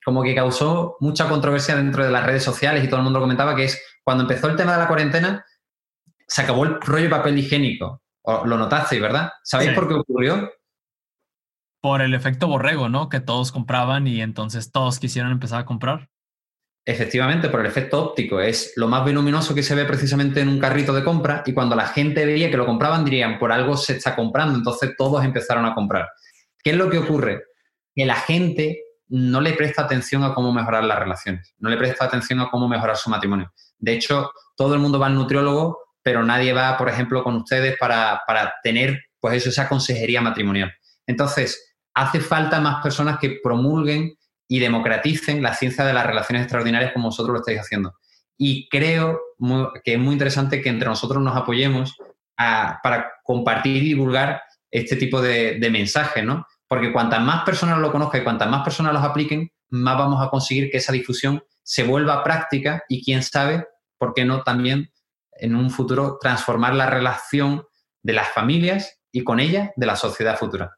[0.03, 3.55] como que causó mucha controversia dentro de las redes sociales y todo el mundo comentaba
[3.55, 5.45] que es cuando empezó el tema de la cuarentena,
[6.27, 8.01] se acabó el rollo de papel higiénico.
[8.45, 9.31] Lo notasteis, ¿verdad?
[9.43, 10.51] ¿Sabéis por qué ocurrió?
[11.81, 13.09] Por el efecto borrego, ¿no?
[13.09, 16.09] Que todos compraban y entonces todos quisieron empezar a comprar.
[16.85, 18.39] Efectivamente, por el efecto óptico.
[18.39, 21.75] Es lo más voluminoso que se ve precisamente en un carrito de compra y cuando
[21.75, 24.57] la gente veía que lo compraban dirían, por algo se está comprando.
[24.57, 26.07] Entonces todos empezaron a comprar.
[26.63, 27.43] ¿Qué es lo que ocurre?
[27.95, 32.05] Que la gente no le presta atención a cómo mejorar las relaciones, no le presta
[32.05, 33.51] atención a cómo mejorar su matrimonio.
[33.77, 37.77] De hecho, todo el mundo va al nutriólogo, pero nadie va, por ejemplo, con ustedes
[37.77, 40.73] para, para tener pues eso, esa consejería matrimonial.
[41.05, 44.15] Entonces, hace falta más personas que promulguen
[44.47, 47.93] y democraticen la ciencia de las relaciones extraordinarias como vosotros lo estáis haciendo.
[48.37, 49.19] Y creo
[49.83, 51.95] que es muy interesante que entre nosotros nos apoyemos
[52.37, 54.41] para compartir y divulgar
[54.71, 56.47] este tipo de, mensajes, ¿no?
[56.69, 60.29] Porque cuantas más personas lo conozcan y cuantas más personas los apliquen, más vamos a
[60.29, 63.67] conseguir que esa difusión se vuelva práctica y quién sabe,
[63.97, 64.93] por qué no también
[65.31, 67.63] en un futuro transformar la relación
[68.03, 70.77] de las familias y con ellas de la sociedad futura.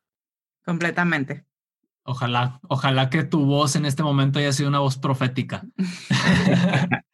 [0.65, 1.45] Completamente.
[2.03, 5.63] Ojalá, ojalá que tu voz en este momento haya sido una voz profética.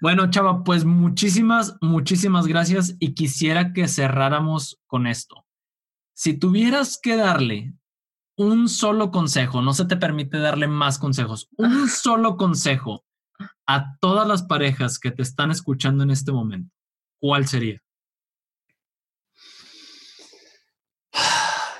[0.00, 5.46] bueno, Chava, pues muchísimas, muchísimas gracias y quisiera que cerráramos con esto.
[6.14, 7.74] Si tuvieras que darle
[8.36, 13.04] un solo consejo, no se te permite darle más consejos, un solo consejo
[13.66, 16.74] a todas las parejas que te están escuchando en este momento,
[17.18, 17.80] ¿cuál sería?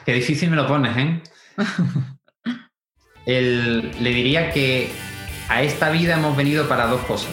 [0.05, 1.23] Qué difícil me lo pones, ¿eh?
[3.27, 4.93] le diría que
[5.49, 7.33] a esta vida hemos venido para dos cosas,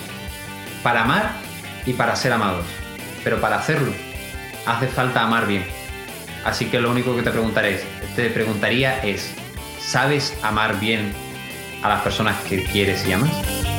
[0.82, 1.36] para amar
[1.86, 2.66] y para ser amados.
[3.24, 3.94] Pero para hacerlo
[4.66, 5.66] hace falta amar bien.
[6.46, 7.84] Así que lo único que te preguntaré,
[8.16, 9.34] te preguntaría es,
[9.80, 11.14] ¿sabes amar bien
[11.82, 13.73] a las personas que quieres y amas?